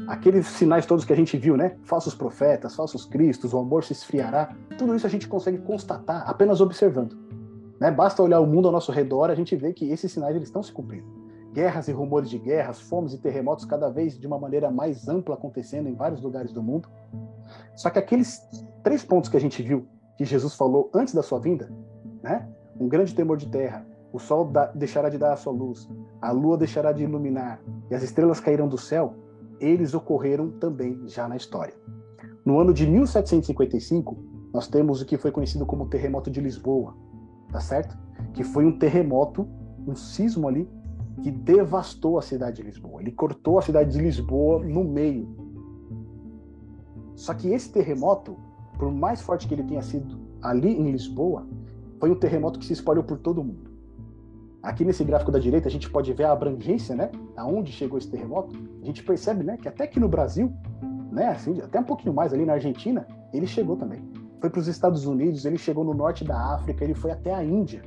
[0.07, 1.77] Aqueles sinais todos que a gente viu, né?
[1.83, 6.61] Falsos profetas, falsos cristos, o amor se esfriará, tudo isso a gente consegue constatar apenas
[6.61, 7.19] observando.
[7.81, 7.91] Né?
[7.91, 10.63] Basta olhar o mundo ao nosso redor, a gente vê que esses sinais eles estão
[10.63, 11.24] se cumprindo.
[11.55, 15.37] Guerras e rumores de guerras, fomes e terremotos cada vez de uma maneira mais ampla
[15.37, 16.89] acontecendo em vários lugares do mundo.
[17.77, 18.43] Só que aqueles
[18.83, 19.87] três pontos que a gente viu
[20.19, 21.73] que Jesus falou antes da sua vinda,
[22.21, 22.49] né?
[22.79, 25.89] Um grande temor de terra, o sol da, deixará de dar a sua luz,
[26.21, 29.15] a lua deixará de iluminar e as estrelas cairão do céu,
[29.61, 31.75] eles ocorreram também já na história.
[32.45, 34.17] No ano de 1755,
[34.53, 36.97] nós temos o que foi conhecido como terremoto de Lisboa,
[37.53, 37.97] tá certo?
[38.33, 39.49] Que foi um terremoto,
[39.87, 40.69] um sismo ali
[41.23, 43.01] que devastou a cidade de Lisboa.
[43.01, 45.29] Ele cortou a cidade de Lisboa no meio.
[47.15, 48.37] Só que esse terremoto
[48.79, 51.47] por mais forte que ele tenha sido ali em Lisboa,
[51.99, 53.73] foi um terremoto que se espalhou por todo o mundo.
[54.63, 58.11] Aqui nesse gráfico da direita a gente pode ver a abrangência, né, aonde chegou esse
[58.11, 58.57] terremoto.
[58.83, 60.53] A gente percebe, né, que até aqui no Brasil,
[61.11, 64.03] né, assim, até um pouquinho mais ali na Argentina, ele chegou também.
[64.41, 67.43] foi para os Estados Unidos, ele chegou no norte da África, ele foi até a
[67.43, 67.83] Índia.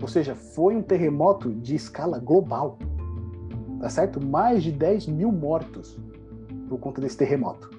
[0.00, 2.78] Ou seja, foi um terremoto de escala global.
[3.80, 4.24] Tá certo?
[4.24, 5.98] Mais de 10 mil mortos
[6.68, 7.70] por conta desse terremoto.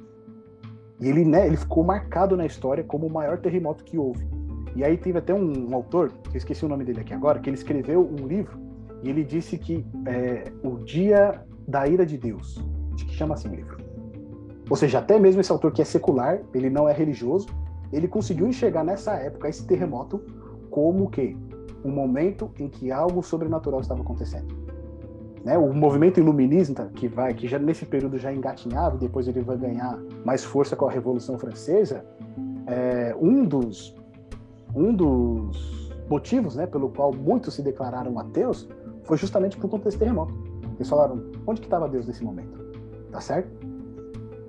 [1.00, 4.28] E ele, né, ele ficou marcado na história como o maior terremoto que houve.
[4.76, 7.50] E aí teve até um, um autor, eu esqueci o nome dele aqui agora, que
[7.50, 8.58] ele escreveu um livro
[9.02, 12.64] e ele disse que é, o dia da ira de Deus,
[12.94, 13.78] acho que chama assim o livro.
[14.70, 17.48] Ou seja, até mesmo esse autor que é secular, ele não é religioso,
[17.92, 20.22] ele conseguiu enxergar nessa época esse terremoto
[20.70, 21.36] como que
[21.84, 24.54] um momento em que algo sobrenatural estava acontecendo.
[25.44, 25.58] Né?
[25.58, 29.98] O movimento iluminista que vai, que já nesse período já engatinhava, depois ele vai ganhar
[30.26, 32.06] mais força com a Revolução Francesa.
[32.68, 33.96] É, um dos
[34.76, 38.68] um dos motivos, né, pelo qual muitos se declararam ateus
[39.04, 40.34] foi justamente por conta desse terremoto.
[40.76, 42.60] Eles falaram, onde que estava Deus nesse momento?
[43.12, 43.50] Tá certo?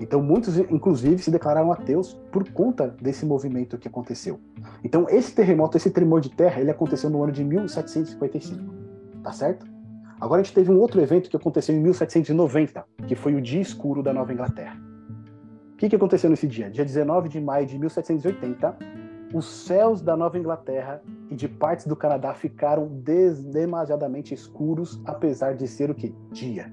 [0.01, 4.41] Então muitos, inclusive, se declararam ateus por conta desse movimento que aconteceu.
[4.83, 8.65] Então esse terremoto, esse tremor de terra, ele aconteceu no ano de 1755,
[9.23, 9.67] tá certo?
[10.19, 13.61] Agora a gente teve um outro evento que aconteceu em 1790, que foi o Dia
[13.61, 14.79] Escuro da Nova Inglaterra.
[15.73, 16.71] O que, que aconteceu nesse dia?
[16.71, 18.77] Dia 19 de maio de 1780,
[19.33, 22.87] os céus da Nova Inglaterra e de partes do Canadá ficaram
[23.53, 26.13] demasiadamente escuros, apesar de ser o quê?
[26.33, 26.73] Dia.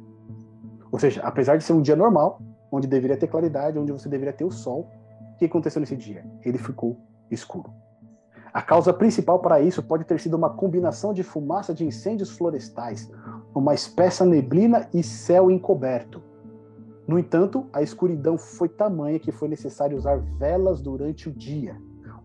[0.91, 2.41] Ou seja, apesar de ser um dia normal,
[2.71, 4.89] onde deveria ter claridade, onde você deveria ter o sol,
[5.33, 6.25] o que aconteceu nesse dia?
[6.43, 6.97] Ele ficou
[7.29, 7.71] escuro.
[8.53, 13.11] A causa principal para isso pode ter sido uma combinação de fumaça de incêndios florestais,
[13.53, 16.23] uma espessa neblina e céu encoberto.
[17.07, 21.77] No entanto, a escuridão foi tamanha que foi necessário usar velas durante o dia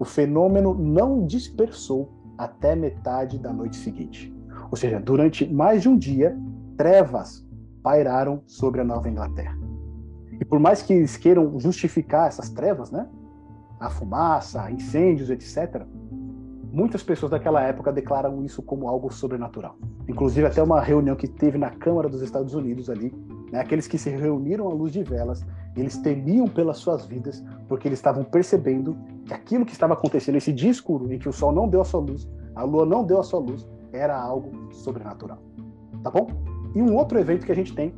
[0.02, 4.34] o fenômeno não dispersou até metade da noite seguinte.
[4.68, 6.36] Ou seja, durante mais de um dia,
[6.76, 7.46] trevas
[7.84, 9.61] pairaram sobre a Nova Inglaterra.
[10.42, 13.06] E por mais que eles queiram justificar essas trevas, né?
[13.78, 15.86] A fumaça, incêndios, etc.,
[16.72, 19.76] muitas pessoas daquela época declaram isso como algo sobrenatural.
[20.08, 23.14] Inclusive até uma reunião que teve na Câmara dos Estados Unidos ali,
[23.52, 27.86] né, aqueles que se reuniram à luz de velas, eles temiam pelas suas vidas, porque
[27.86, 31.52] eles estavam percebendo que aquilo que estava acontecendo, esse dia escuro, em que o sol
[31.52, 35.38] não deu a sua luz, a lua não deu a sua luz, era algo sobrenatural.
[36.02, 36.26] Tá bom?
[36.74, 37.94] E um outro evento que a gente tem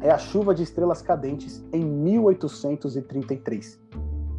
[0.00, 3.80] é a chuva de estrelas cadentes em 1833.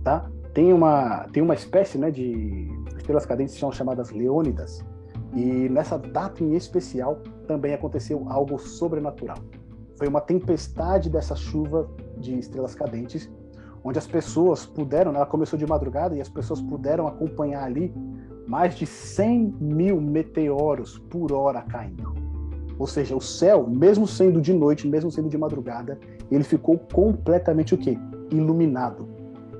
[0.03, 0.30] Tá?
[0.53, 4.84] Tem uma, tem uma espécie né, de estrelas cadentes que são chamadas leônidas,
[5.34, 9.38] e nessa data em especial também aconteceu algo sobrenatural.
[9.97, 13.30] Foi uma tempestade dessa chuva de estrelas cadentes,
[13.84, 17.93] onde as pessoas puderam, né, ela começou de madrugada e as pessoas puderam acompanhar ali
[18.47, 22.24] mais de 100 mil meteoros por hora caindo.
[22.78, 25.97] Ou seja, o céu, mesmo sendo de noite, mesmo sendo de madrugada,
[26.30, 27.97] ele ficou completamente o quê?
[28.32, 29.07] Iluminado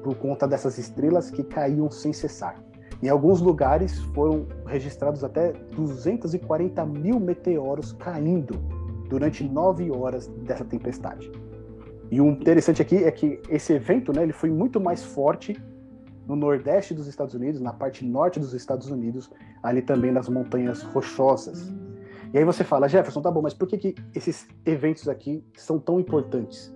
[0.04, 2.64] por conta dessas estrelas que caíam sem cessar.
[3.02, 8.56] Em alguns lugares foram registrados até 240 mil meteoros caindo
[9.10, 11.32] durante nove horas dessa tempestade.
[12.12, 15.56] E o interessante aqui é que esse evento, né, ele foi muito mais forte
[16.28, 20.82] no nordeste dos Estados Unidos, na parte norte dos Estados Unidos, ali também nas montanhas
[20.84, 21.72] rochosas.
[22.36, 25.80] E aí você fala, Jefferson, tá bom, mas por que, que esses eventos aqui são
[25.80, 26.70] tão importantes?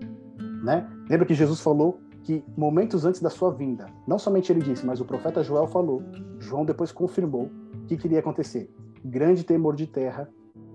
[0.64, 0.90] Né?
[1.10, 5.02] Lembra que Jesus falou que momentos antes da sua vinda, não somente ele disse, mas
[5.02, 6.02] o profeta Joel falou,
[6.40, 7.52] João depois confirmou
[7.90, 8.74] que queria acontecer.
[9.04, 10.30] Grande temor de terra,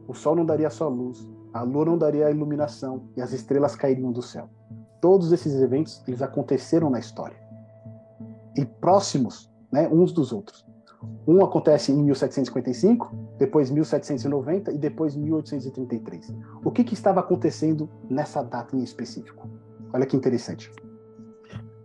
[0.06, 3.32] o sol não daria a sua luz, a lua não daria a iluminação e as
[3.32, 4.50] estrelas cairiam do céu.
[5.00, 7.38] Todos esses eventos eles aconteceram na história
[8.54, 10.63] e próximos, né, uns dos outros.
[11.26, 16.34] Um acontece em 1755, depois 1790 e depois 1833.
[16.64, 19.48] O que, que estava acontecendo nessa data em específico?
[19.92, 20.70] Olha que interessante.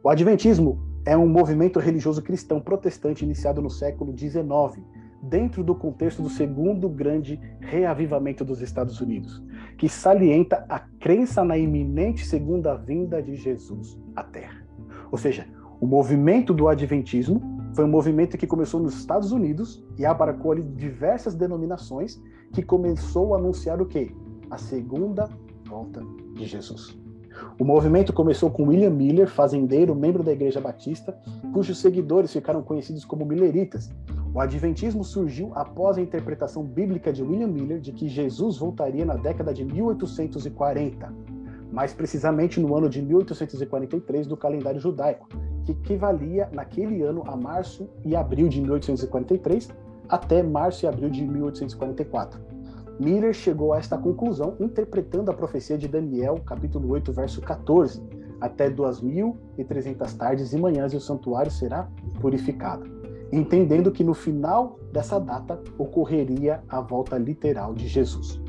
[0.03, 4.83] O Adventismo é um movimento religioso cristão protestante iniciado no século XIX
[5.21, 9.43] dentro do contexto do segundo grande reavivamento dos Estados Unidos,
[9.77, 14.65] que salienta a crença na iminente segunda vinda de Jesus à Terra.
[15.11, 15.45] Ou seja,
[15.79, 20.63] o movimento do Adventismo foi um movimento que começou nos Estados Unidos e abarcou ali
[20.63, 22.21] diversas denominações
[22.53, 24.11] que começou a anunciar o quê?
[24.49, 25.29] A segunda
[25.67, 26.01] volta
[26.33, 26.97] de Jesus.
[27.57, 31.17] O movimento começou com William Miller, fazendeiro, membro da Igreja Batista,
[31.53, 33.89] cujos seguidores ficaram conhecidos como Milleritas,
[34.33, 39.15] o Adventismo surgiu após a interpretação bíblica de William Miller de que Jesus voltaria na
[39.15, 41.11] década de 1840,
[41.71, 45.27] mais precisamente no ano de 1843 do calendário judaico,
[45.65, 49.69] que equivalia naquele ano a março e abril de 1843
[50.07, 52.39] até março e abril de 1844.
[52.99, 58.01] Miller chegou a esta conclusão interpretando a profecia de Daniel, capítulo 8, verso 14,
[58.41, 61.87] até 2.300 tardes e manhãs o santuário será
[62.19, 62.89] purificado,
[63.31, 68.41] entendendo que no final dessa data ocorreria a volta literal de Jesus.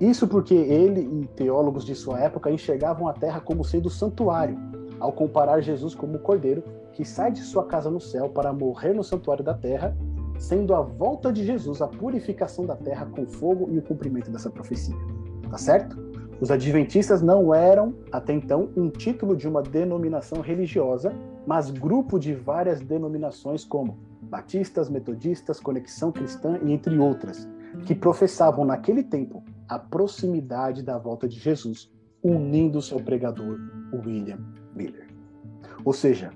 [0.00, 4.58] Isso porque ele e teólogos de sua época enxergavam a terra como sendo santuário,
[5.02, 8.94] ao comparar Jesus como o cordeiro que sai de sua casa no céu para morrer
[8.94, 9.96] no santuário da terra,
[10.38, 14.48] sendo a volta de Jesus a purificação da terra com fogo e o cumprimento dessa
[14.48, 14.94] profecia.
[15.50, 15.98] Tá certo?
[16.40, 21.12] Os adventistas não eram, até então, um título de uma denominação religiosa,
[21.46, 27.48] mas grupo de várias denominações como batistas, metodistas, conexão cristã e entre outras,
[27.86, 31.90] que professavam naquele tempo a proximidade da volta de Jesus,
[32.22, 33.58] unindo seu pregador,
[33.92, 35.08] William Miller.
[35.84, 36.32] Ou seja,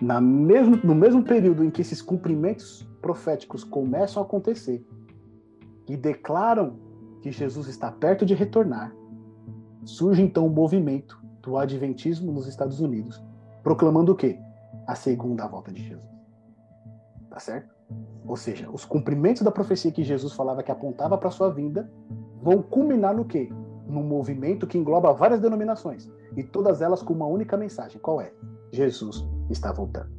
[0.00, 4.84] mesmo, no mesmo período em que esses cumprimentos proféticos começam a acontecer
[5.88, 6.76] e declaram
[7.20, 8.94] que Jesus está perto de retornar,
[9.84, 13.22] surge então o movimento do adventismo nos Estados Unidos,
[13.62, 14.38] proclamando o quê?
[14.86, 16.08] A segunda volta de Jesus.
[17.30, 17.74] Tá certo?
[18.26, 21.90] Ou seja, os cumprimentos da profecia que Jesus falava que apontava para sua vinda
[22.42, 23.50] vão culminar no quê?
[23.88, 27.98] Num movimento que engloba várias denominações e todas elas com uma única mensagem.
[28.00, 28.32] Qual é?
[28.70, 30.10] Jesus está voltando.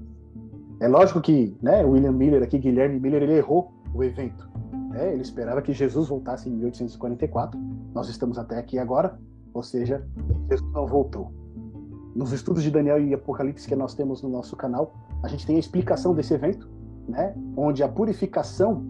[0.80, 4.50] É lógico que, né, William Miller aqui, Guilherme Miller, ele errou o evento.
[4.90, 5.14] Né?
[5.14, 7.60] Ele esperava que Jesus voltasse em 1844.
[7.94, 9.20] Nós estamos até aqui agora,
[9.54, 10.08] ou seja,
[10.50, 11.32] Jesus não voltou.
[12.16, 15.58] Nos estudos de Daniel e Apocalipse que nós temos no nosso canal, a gente tem
[15.58, 16.70] a explicação desse evento,
[17.08, 17.36] né?
[17.56, 18.84] onde a purificação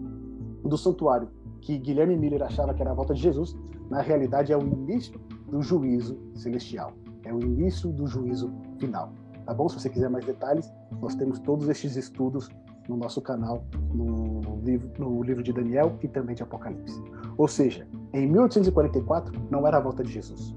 [0.64, 1.28] do santuário,
[1.60, 3.56] que Guilherme Miller achava que era a volta de Jesus,
[3.90, 6.92] na realidade é o início do juízo celestial.
[7.24, 9.12] É o início do juízo final.
[9.44, 9.68] Tá bom?
[9.68, 12.48] Se você quiser mais detalhes, nós temos todos estes estudos
[12.88, 17.00] no nosso canal, no livro, no livro de Daniel e também de Apocalipse.
[17.36, 20.54] Ou seja, em 1844 não era a volta de Jesus,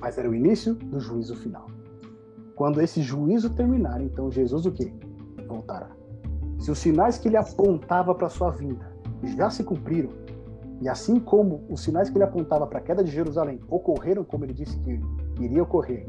[0.00, 1.66] mas era o início do juízo final.
[2.54, 4.92] Quando esse juízo terminar, então Jesus o quê?
[5.46, 5.90] Voltará.
[6.58, 8.92] Se os sinais que ele apontava para sua vinda
[9.24, 10.10] já se cumpriram,
[10.80, 14.44] e assim como os sinais que ele apontava para a queda de Jerusalém ocorreram como
[14.44, 15.00] ele disse que
[15.40, 16.06] iria ocorrer,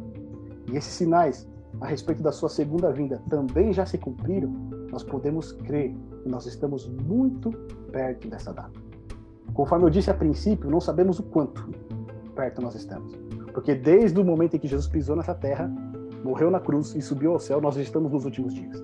[0.72, 1.48] e esses sinais
[1.82, 4.50] a respeito da sua segunda vinda também já se cumpriram,
[4.92, 7.52] nós podemos crer que nós estamos muito
[7.92, 8.72] perto dessa data.
[9.54, 11.70] Conforme eu disse a princípio, não sabemos o quanto
[12.36, 13.14] perto nós estamos.
[13.54, 15.72] Porque desde o momento em que Jesus pisou nessa terra,
[16.24, 18.82] morreu na cruz e subiu ao céu, nós estamos nos últimos dias.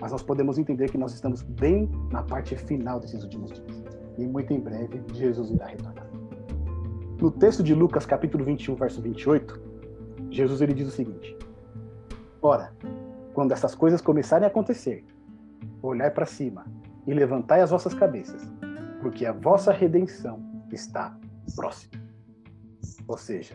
[0.00, 3.82] Mas nós podemos entender que nós estamos bem na parte final desses últimos dias.
[4.18, 6.06] E muito em breve, Jesus irá retornar.
[7.20, 9.60] No texto de Lucas, capítulo 21, verso 28,
[10.30, 11.36] Jesus ele diz o seguinte:
[12.42, 12.72] Ora,
[13.32, 15.04] quando essas coisas começarem a acontecer,
[15.82, 16.66] olhai para cima
[17.06, 18.42] e levantai as vossas cabeças,
[19.00, 20.40] porque a vossa redenção
[20.72, 21.16] está
[21.54, 22.02] próxima.
[23.06, 23.54] Ou seja,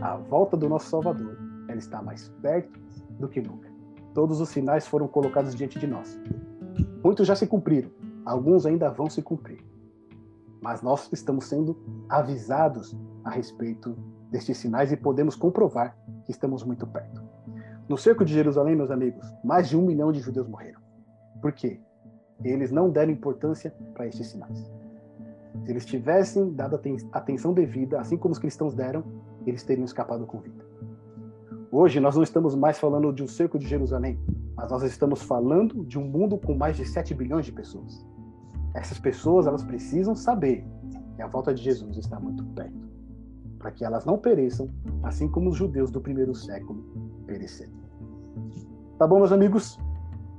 [0.00, 1.36] a volta do nosso Salvador,
[1.68, 2.80] ela está mais perto
[3.18, 3.73] do que nunca.
[4.14, 6.18] Todos os sinais foram colocados diante de nós.
[7.02, 7.90] Muitos já se cumpriram,
[8.24, 9.58] alguns ainda vão se cumprir.
[10.62, 11.76] Mas nós estamos sendo
[12.08, 13.96] avisados a respeito
[14.30, 17.20] destes sinais e podemos comprovar que estamos muito perto.
[17.88, 20.80] No cerco de Jerusalém, meus amigos, mais de um milhão de judeus morreram.
[21.42, 21.80] Por quê?
[22.42, 24.58] Eles não deram importância para estes sinais.
[25.64, 26.80] Se eles tivessem dado
[27.12, 29.04] atenção devida, assim como os cristãos deram,
[29.46, 30.64] eles teriam escapado com vida.
[31.76, 34.16] Hoje nós não estamos mais falando de um cerco de Jerusalém,
[34.54, 38.06] mas nós estamos falando de um mundo com mais de 7 bilhões de pessoas.
[38.76, 40.64] Essas pessoas, elas precisam saber
[41.16, 42.88] que a volta de Jesus está muito perto,
[43.58, 44.70] para que elas não pereçam,
[45.02, 46.80] assim como os judeus do primeiro século
[47.26, 47.72] pereceram.
[48.96, 49.76] Tá bom, meus amigos?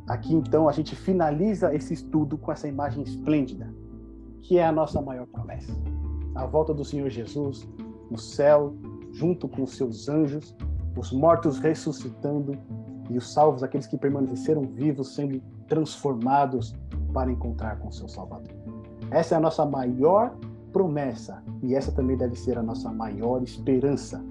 [0.07, 3.75] Aqui então a gente finaliza esse estudo com essa imagem esplêndida,
[4.41, 5.73] que é a nossa maior promessa.
[6.33, 7.67] A volta do Senhor Jesus
[8.09, 8.73] no céu,
[9.11, 10.55] junto com os seus anjos,
[10.96, 12.58] os mortos ressuscitando
[13.10, 16.76] e os salvos, aqueles que permaneceram vivos, sendo transformados
[17.14, 18.54] para encontrar com seu Salvador.
[19.12, 20.36] Essa é a nossa maior
[20.72, 24.24] promessa e essa também deve ser a nossa maior esperança.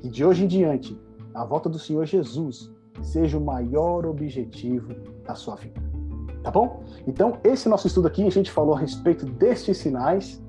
[0.00, 1.00] Que de hoje em diante,
[1.34, 2.70] a volta do Senhor Jesus
[3.02, 5.80] seja o maior objetivo da sua vida.
[6.42, 6.82] Tá bom?
[7.06, 10.42] Então, esse nosso estudo aqui, a gente falou a respeito destes sinais.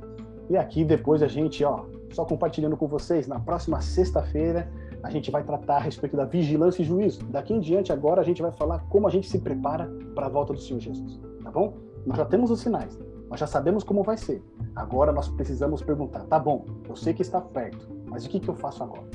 [0.49, 4.69] E aqui depois a gente, ó, só compartilhando com vocês, na próxima sexta-feira
[5.03, 7.23] a gente vai tratar a respeito da vigilância e juízo.
[7.25, 10.29] Daqui em diante, agora, a gente vai falar como a gente se prepara para a
[10.29, 11.19] volta do Senhor Jesus.
[11.43, 11.73] Tá bom?
[12.05, 14.43] Nós já temos os sinais, nós já sabemos como vai ser.
[14.75, 18.49] Agora nós precisamos perguntar: tá bom, eu sei que está perto, mas o que, que
[18.49, 19.07] eu faço agora?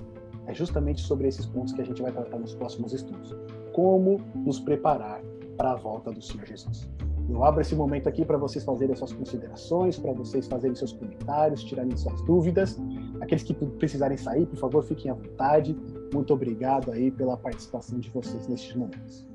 [0.46, 3.34] É justamente sobre esses pontos que a gente vai tratar nos próximos estudos.
[3.72, 5.20] Como nos preparar
[5.56, 6.90] para a volta do Senhor Jesus.
[7.32, 11.64] Eu abro esse momento aqui para vocês fazerem suas considerações, para vocês fazerem seus comentários,
[11.64, 12.78] tirarem suas dúvidas.
[13.22, 15.74] Aqueles que precisarem sair, por favor, fiquem à vontade.
[16.12, 19.26] muito obrigado aí pela participação de vocês nestes momentos.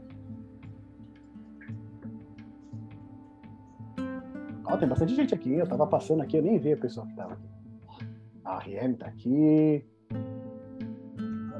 [4.63, 5.53] Ó, tem bastante gente aqui.
[5.53, 7.49] Eu tava passando aqui, eu nem vi o pessoal que tava aqui.
[8.45, 9.83] A RM tá aqui.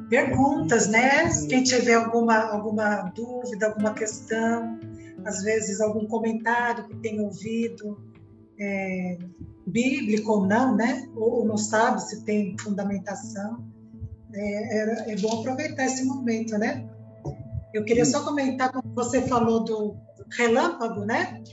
[0.08, 1.30] Perguntas, né?
[1.50, 4.80] Quem tiver alguma, alguma dúvida, alguma questão,
[5.26, 7.98] às vezes algum comentário que tenha ouvido,
[8.60, 9.18] é,
[9.66, 11.08] bíblico ou não, né?
[11.16, 13.66] Ou, não sabe se tem fundamentação.
[14.34, 16.90] É, é, é bom aproveitar esse momento, né?
[17.74, 19.96] Eu queria só comentar, como você falou do
[20.32, 21.44] relâmpago, né?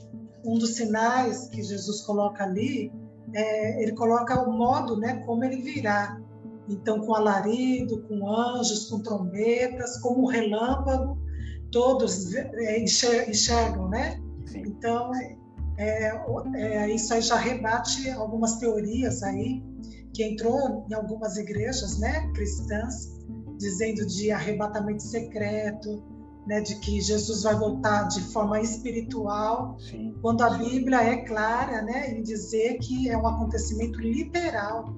[0.45, 2.93] Um dos sinais que Jesus coloca ali,
[3.33, 5.23] é, ele coloca o modo, né?
[5.27, 6.21] Como ele virá.
[6.69, 11.19] Então, com alarido, com anjos, com trombetas, como um relâmpago,
[11.75, 14.21] todos é, enxergam, né?
[14.47, 14.63] Sim.
[14.65, 15.11] Então,
[15.77, 16.13] é,
[16.55, 19.61] é, isso aí já rebate algumas teorias aí
[20.13, 23.19] que entrou em algumas igrejas, né, cristãs,
[23.59, 26.01] dizendo de arrebatamento secreto,
[26.47, 30.15] né, de que Jesus vai voltar de forma espiritual, Sim.
[30.23, 34.95] quando a Bíblia é clara, né, em dizer que é um acontecimento literal.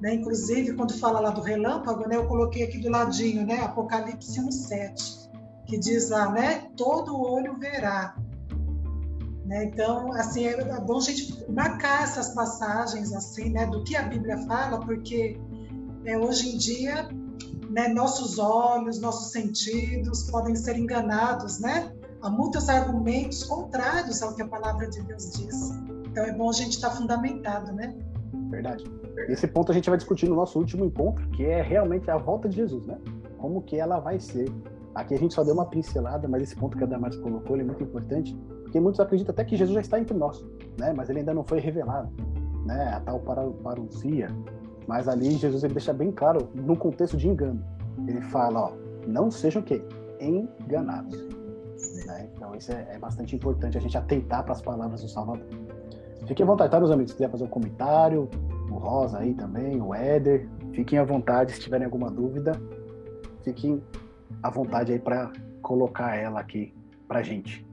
[0.00, 0.14] Né?
[0.14, 5.29] Inclusive, quando fala lá do relâmpago, né, eu coloquei aqui do ladinho, né, Apocalipse 1:7,
[5.70, 8.16] que diz lá, né, todo olho verá.
[9.46, 9.66] Né?
[9.66, 14.36] Então, assim, é bom a gente marcar essas passagens assim, né, do que a Bíblia
[14.48, 15.40] fala, porque
[16.04, 17.08] é, hoje em dia,
[17.70, 21.92] né, nossos olhos, nossos sentidos podem ser enganados, né?
[22.20, 25.70] Há muitos argumentos contrários ao que a palavra de Deus diz.
[26.10, 27.94] Então, é bom a gente estar fundamentado, né?
[28.50, 28.84] Verdade.
[29.28, 32.48] Esse ponto a gente vai discutir no nosso último encontro, que é realmente a volta
[32.48, 32.98] de Jesus, né?
[33.38, 34.52] Como que ela vai ser.
[34.94, 37.62] Aqui a gente só deu uma pincelada, mas esse ponto que a Damares colocou é
[37.62, 40.44] muito importante, porque muitos acreditam até que Jesus já está entre nós,
[40.78, 40.92] né?
[40.92, 42.10] Mas ele ainda não foi revelado,
[42.66, 42.92] né?
[42.94, 44.28] A tal parousia.
[44.88, 47.62] Mas ali Jesus ele deixa bem claro no contexto de engano.
[48.08, 48.72] Ele fala, ó,
[49.06, 49.82] não sejam o quê?
[50.18, 51.16] Enganados.
[52.06, 52.28] Né?
[52.34, 55.46] Então isso é, é, bastante importante a gente atentar para as palavras do Salvador.
[56.26, 57.12] Fiquem à vontade, tá, meus amigos?
[57.12, 58.28] Se quiser fazer um comentário,
[58.70, 62.52] o Rosa aí também, o Éder, fiquem à vontade se tiverem alguma dúvida,
[63.42, 63.82] fiquem
[64.42, 65.32] à vontade aí para
[65.62, 66.74] colocar ela aqui
[67.06, 67.66] para gente.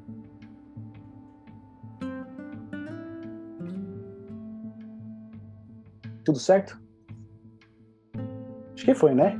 [6.24, 6.82] Tudo certo?
[8.74, 9.39] Acho que foi, né?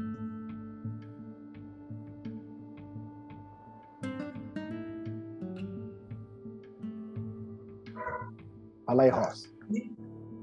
[8.86, 9.54] Fala aí, Ross.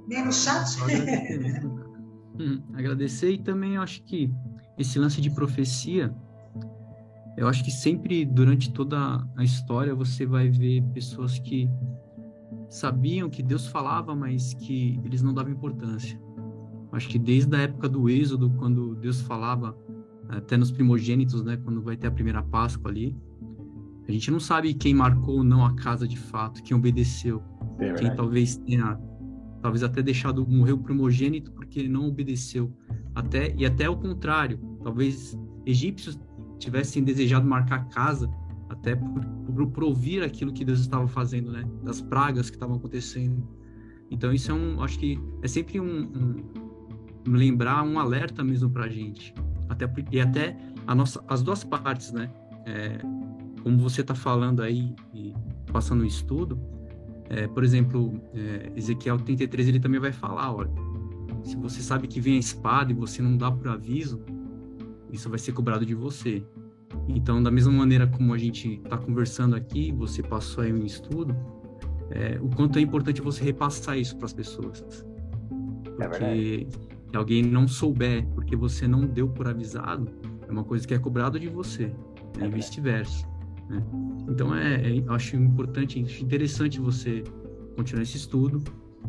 [0.06, 0.82] No chat?
[0.82, 1.66] Agradecer,
[2.38, 4.30] hum, agradecer e também eu acho que
[4.76, 6.14] esse lance de profecia,
[7.36, 11.68] eu acho que sempre durante toda a história você vai ver pessoas que
[12.68, 16.20] sabiam que Deus falava, mas que eles não davam importância.
[16.92, 19.76] Acho que desde a época do Êxodo, quando Deus falava,
[20.28, 23.16] até nos primogênitos, né, quando vai ter a primeira Páscoa ali,
[24.06, 27.42] a gente não sabe quem marcou ou não a casa de fato, quem obedeceu,
[27.78, 28.98] é quem talvez tenha,
[29.60, 32.72] talvez até deixado morrer o primogênito porque não obedeceu,
[33.14, 36.18] até e até o contrário, talvez egípcios
[36.58, 38.30] tivessem desejado marcar casa
[38.68, 42.76] até por, por, por ouvir aquilo que Deus estava fazendo, né, das pragas que estavam
[42.76, 43.46] acontecendo.
[44.10, 46.12] Então isso é um, acho que é sempre um,
[47.26, 49.34] um lembrar um alerta mesmo para a gente.
[49.68, 52.30] Até, e até a nossa, as duas partes, né?
[52.66, 52.98] É,
[53.62, 55.34] como você está falando aí e
[55.72, 56.58] passando o estudo,
[57.30, 60.70] é, por exemplo, é, Ezequiel 33 ele também vai falar, olha,
[61.42, 64.22] se você sabe que vem a espada e você não dá por aviso,
[65.14, 66.44] isso vai ser cobrado de você.
[67.08, 71.36] Então, da mesma maneira como a gente está conversando aqui, você passou aí um estudo,
[72.10, 75.04] é, o quanto é importante você repassar isso para as pessoas.
[75.98, 76.78] É Porque é
[77.10, 80.08] que alguém não souber porque você não deu por avisado,
[80.46, 81.86] é uma coisa que é cobrado de você,
[82.36, 82.46] né?
[82.46, 83.26] e vice-versa.
[83.68, 83.82] Né?
[84.28, 87.22] Então, é, é, acho importante, interessante você
[87.76, 88.62] continuar esse estudo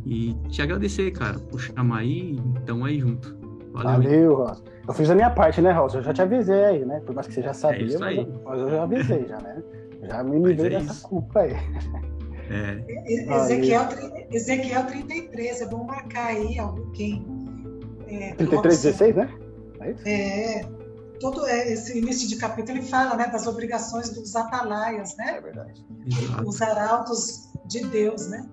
[0.06, 3.36] e te agradecer, cara, por chamar aí, então aí junto.
[3.72, 4.75] Valeu, Valeu Rosa.
[4.88, 5.98] Eu fiz a minha parte, né, Rosa?
[5.98, 7.02] Eu já te avisei aí, né?
[7.06, 9.64] Por mais que você já sabia, é mas, eu, mas, eu, já avisei, já, né?
[10.04, 11.08] Já me livrei é dessa isso.
[11.08, 11.54] culpa aí.
[12.48, 12.84] É.
[13.08, 13.88] Ezequiel,
[14.32, 17.26] Ezequiel 33, é bom marcar aí alguém
[18.08, 19.30] é, 33, 16, né?
[19.82, 20.04] É, isso?
[20.08, 20.86] é
[21.20, 25.38] todo esse início de capítulo ele fala né, das obrigações dos atalaias, né?
[25.38, 25.86] É verdade.
[26.46, 28.46] Os arautos de Deus, né?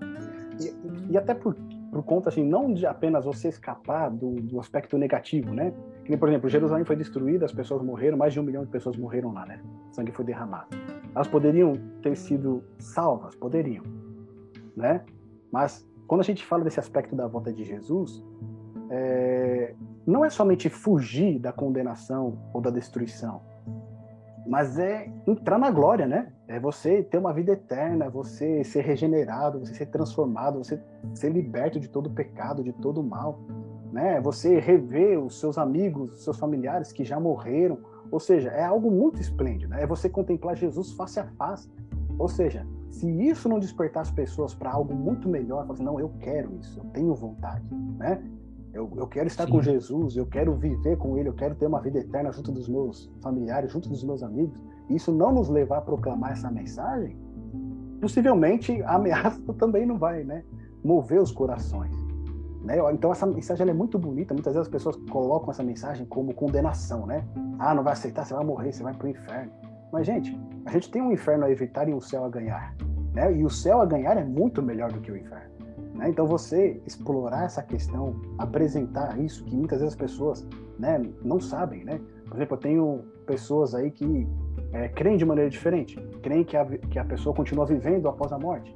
[0.61, 1.55] E, e até por,
[1.91, 5.73] por conta, assim, não de apenas você escapar do, do aspecto negativo, né?
[6.05, 8.97] Que, por exemplo, Jerusalém foi destruída, as pessoas morreram, mais de um milhão de pessoas
[8.97, 9.61] morreram lá, né?
[9.91, 10.69] O sangue foi derramado.
[11.15, 13.85] Elas poderiam ter sido salvas, poderiam,
[14.77, 15.05] né?
[15.51, 18.25] Mas quando a gente fala desse aspecto da volta de Jesus,
[18.91, 19.75] é,
[20.07, 23.41] não é somente fugir da condenação ou da destruição,
[24.47, 26.33] mas é entrar na glória, né?
[26.49, 30.83] É você ter uma vida eterna, você ser regenerado, você ser transformado, você
[31.15, 33.41] ser liberto de todo pecado, de todo mal,
[33.93, 34.21] né?
[34.21, 37.79] Você rever os seus amigos, os seus familiares que já morreram,
[38.11, 39.83] ou seja, é algo muito esplêndido, né?
[39.83, 41.71] É você contemplar Jesus face a face.
[42.19, 46.11] Ou seja, se isso não despertar as pessoas para algo muito melhor, assim, não, eu
[46.21, 47.65] quero isso, eu tenho vontade,
[47.99, 48.23] né?
[48.73, 49.53] Eu, eu quero estar Sim.
[49.53, 52.69] com Jesus, eu quero viver com Ele, eu quero ter uma vida eterna junto dos
[52.69, 54.63] meus familiares, junto dos meus amigos.
[54.89, 57.17] E isso não nos levar a proclamar essa mensagem,
[58.01, 60.43] possivelmente a ameaça também não vai, né?
[60.83, 62.02] Mover os corações.
[62.65, 62.77] Né?
[62.93, 64.35] Então essa mensagem é muito bonita.
[64.35, 67.25] Muitas vezes as pessoas colocam essa mensagem como condenação, né?
[67.59, 69.53] Ah, não vai aceitar, você vai morrer, você vai para o inferno.
[69.93, 72.75] Mas gente, a gente tem um inferno a evitar e um céu a ganhar,
[73.13, 73.33] né?
[73.33, 75.53] E o céu a ganhar é muito melhor do que o inferno.
[75.95, 76.09] Né?
[76.09, 80.47] Então, você explorar essa questão, apresentar isso, que muitas vezes as pessoas
[80.79, 81.85] né, não sabem.
[81.85, 82.01] Né?
[82.27, 84.27] Por exemplo, eu tenho pessoas aí que
[84.73, 88.39] é, creem de maneira diferente, creem que a, que a pessoa continua vivendo após a
[88.39, 88.75] morte.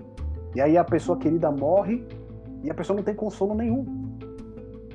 [0.54, 2.06] E aí a pessoa querida morre
[2.66, 3.84] e a pessoa não tem consolo nenhum.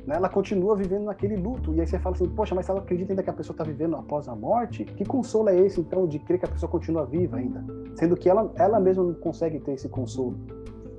[0.06, 0.15] Né?
[0.15, 1.73] Ela continua vivendo naquele luto.
[1.73, 3.95] E aí você fala assim, poxa, mas ela acredita ainda que a pessoa está vivendo
[3.95, 7.38] após a morte, que consolo é esse, então, de crer que a pessoa continua viva
[7.38, 7.64] ainda?
[7.95, 10.35] Sendo que ela, ela mesma não consegue ter esse consolo,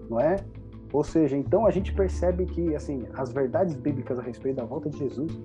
[0.08, 0.36] não é?
[0.92, 4.90] Ou seja, então a gente percebe que assim as verdades bíblicas a respeito da volta
[4.90, 5.40] de Jesus,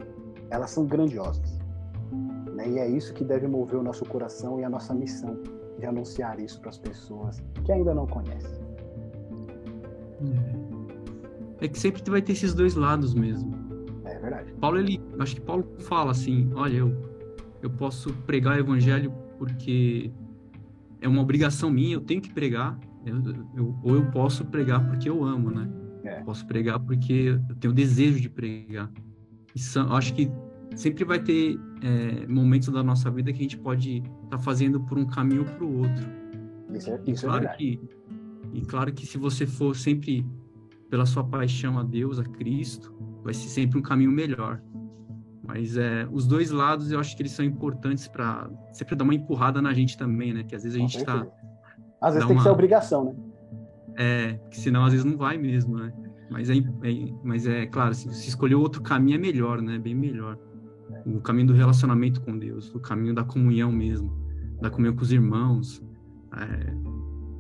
[0.49, 1.58] elas são grandiosas.
[2.54, 2.70] Né?
[2.70, 5.38] E é isso que deve mover o nosso coração e a nossa missão
[5.80, 8.60] de anunciar isso para as pessoas que ainda não conhecem.
[10.22, 10.66] É.
[11.59, 13.53] é que sempre vai ter esses dois lados mesmo.
[14.05, 14.53] É verdade.
[14.59, 17.17] Paulo ele, acho que Paulo fala assim, olha, eu
[17.61, 20.11] eu posso pregar o evangelho porque
[21.01, 23.21] é uma obrigação minha, eu tenho que pregar, eu,
[23.55, 25.69] eu, ou eu posso pregar porque eu amo, né?
[26.03, 26.21] É.
[26.23, 28.91] Posso pregar porque eu tenho desejo de pregar.
[29.53, 30.31] E são, acho que
[30.75, 34.79] sempre vai ter é, momentos da nossa vida que a gente pode estar tá fazendo
[34.81, 36.05] por um caminho ou para o outro.
[36.73, 37.81] Isso é, isso e é claro é que
[38.53, 40.25] e claro que se você for sempre
[40.89, 42.93] pela sua paixão a Deus, a Cristo,
[43.23, 44.61] vai ser sempre um caminho melhor.
[45.43, 49.15] Mas é, os dois lados eu acho que eles são importantes para sempre dar uma
[49.15, 50.43] empurrada na gente também, né?
[50.43, 51.26] Que às vezes a gente está
[52.01, 52.43] às vezes tem uma...
[52.43, 53.15] que ser obrigação, né?
[53.97, 55.93] É, que senão às vezes não vai mesmo, né?
[56.30, 59.80] Mas é, é, mas é claro, se, se escolher outro caminho é melhor, né?
[59.80, 60.38] Bem melhor.
[61.05, 64.11] O caminho do relacionamento com Deus, o caminho da comunhão mesmo,
[64.61, 65.81] da comunhão com os irmãos,
[66.35, 66.73] é,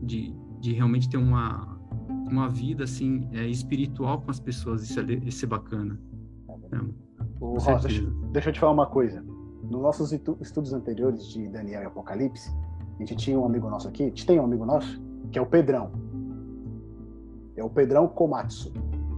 [0.01, 1.76] de, de realmente ter uma,
[2.09, 5.99] uma vida assim é, espiritual com as pessoas, isso é, isso é bacana.
[6.71, 6.77] É,
[7.39, 7.87] Rosa,
[8.31, 9.23] deixa, eu te falar uma coisa.
[9.63, 12.51] Nos nossos estudos anteriores de Daniel e Apocalipse,
[12.95, 15.01] a gente tinha um amigo nosso aqui, a gente tem um amigo nosso,
[15.31, 15.91] que é o Pedrão.
[17.55, 18.71] É o Pedrão Komatsu.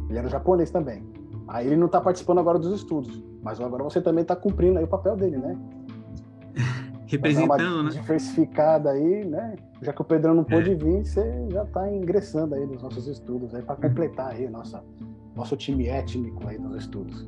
[0.10, 1.04] Ele era japonês também.
[1.48, 4.84] Aí ele não está participando agora dos estudos, mas agora você também está cumprindo aí
[4.84, 5.58] o papel dele, né?
[7.10, 7.90] Representando, né?
[7.90, 9.56] Diversificada aí, né?
[9.82, 10.76] Já que o Pedrão não pôde é.
[10.76, 14.84] vir, você já está ingressando aí nos nossos estudos aí para completar aí nossa
[15.36, 17.28] nosso time étnico aí nos estudos.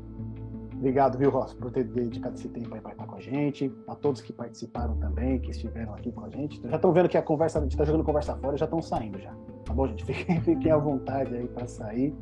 [0.82, 3.94] Obrigado, viu, Ross, por ter dedicado esse tempo aí para estar com a gente, a
[3.94, 6.60] todos que participaram também, que estiveram aqui com a gente.
[6.68, 9.20] Já estão vendo que a conversa, a gente está jogando conversa fora, já estão saindo
[9.20, 9.32] já.
[9.64, 10.04] Tá bom, gente?
[10.06, 12.16] Fiquem, fiquem à vontade aí para sair.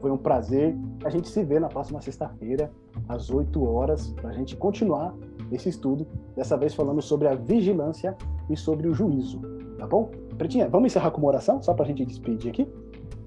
[0.00, 0.76] Foi um prazer.
[1.04, 2.70] A gente se vê na próxima sexta-feira,
[3.08, 5.14] às 8 horas, para a gente continuar
[5.54, 6.06] esse estudo,
[6.36, 8.16] dessa vez falando sobre a vigilância
[8.48, 9.40] e sobre o juízo.
[9.78, 10.10] Tá bom?
[10.38, 12.68] Pretinha, vamos encerrar com uma oração, só para a gente despedir aqui?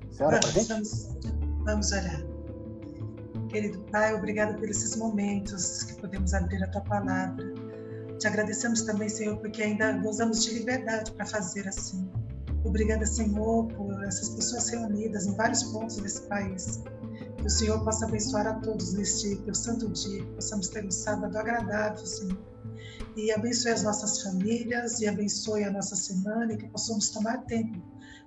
[0.10, 0.70] Senhora, para gente?
[0.70, 1.16] Vamos,
[1.64, 2.24] vamos orar.
[3.50, 7.54] Querido Pai, obrigado por esses momentos que podemos abrir a Tua palavra.
[8.20, 12.10] Te agradecemos também, Senhor, porque ainda gozamos de liberdade para fazer assim.
[12.64, 16.82] Obrigada, Senhor, por essas pessoas reunidas em vários pontos desse país.
[17.46, 20.90] Que o Senhor possa abençoar a todos neste teu santo dia, que possamos ter um
[20.90, 22.40] sábado agradável, Senhor.
[23.16, 27.80] E abençoe as nossas famílias, e abençoe a nossa semana, e que possamos tomar tempo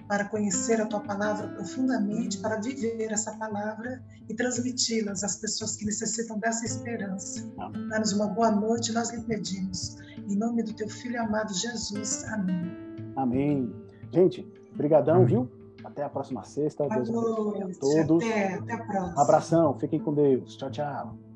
[0.06, 5.84] para conhecer a tua palavra profundamente, para viver essa palavra e transmiti-las às pessoas que
[5.84, 7.44] necessitam dessa esperança.
[7.90, 9.96] Dá-nos uma boa noite, nós lhe pedimos.
[10.28, 12.22] Em nome do teu filho amado Jesus.
[12.28, 12.70] Amém.
[13.16, 13.74] Amém.
[14.12, 14.46] Gente,
[14.76, 15.50] brigadão, viu?
[15.88, 16.86] Até a próxima sexta.
[16.86, 18.24] Deus abençoe a todos.
[18.24, 19.14] Até, até a próxima.
[19.16, 20.56] Um abração, fiquem com Deus.
[20.56, 21.27] Tchau, tchau.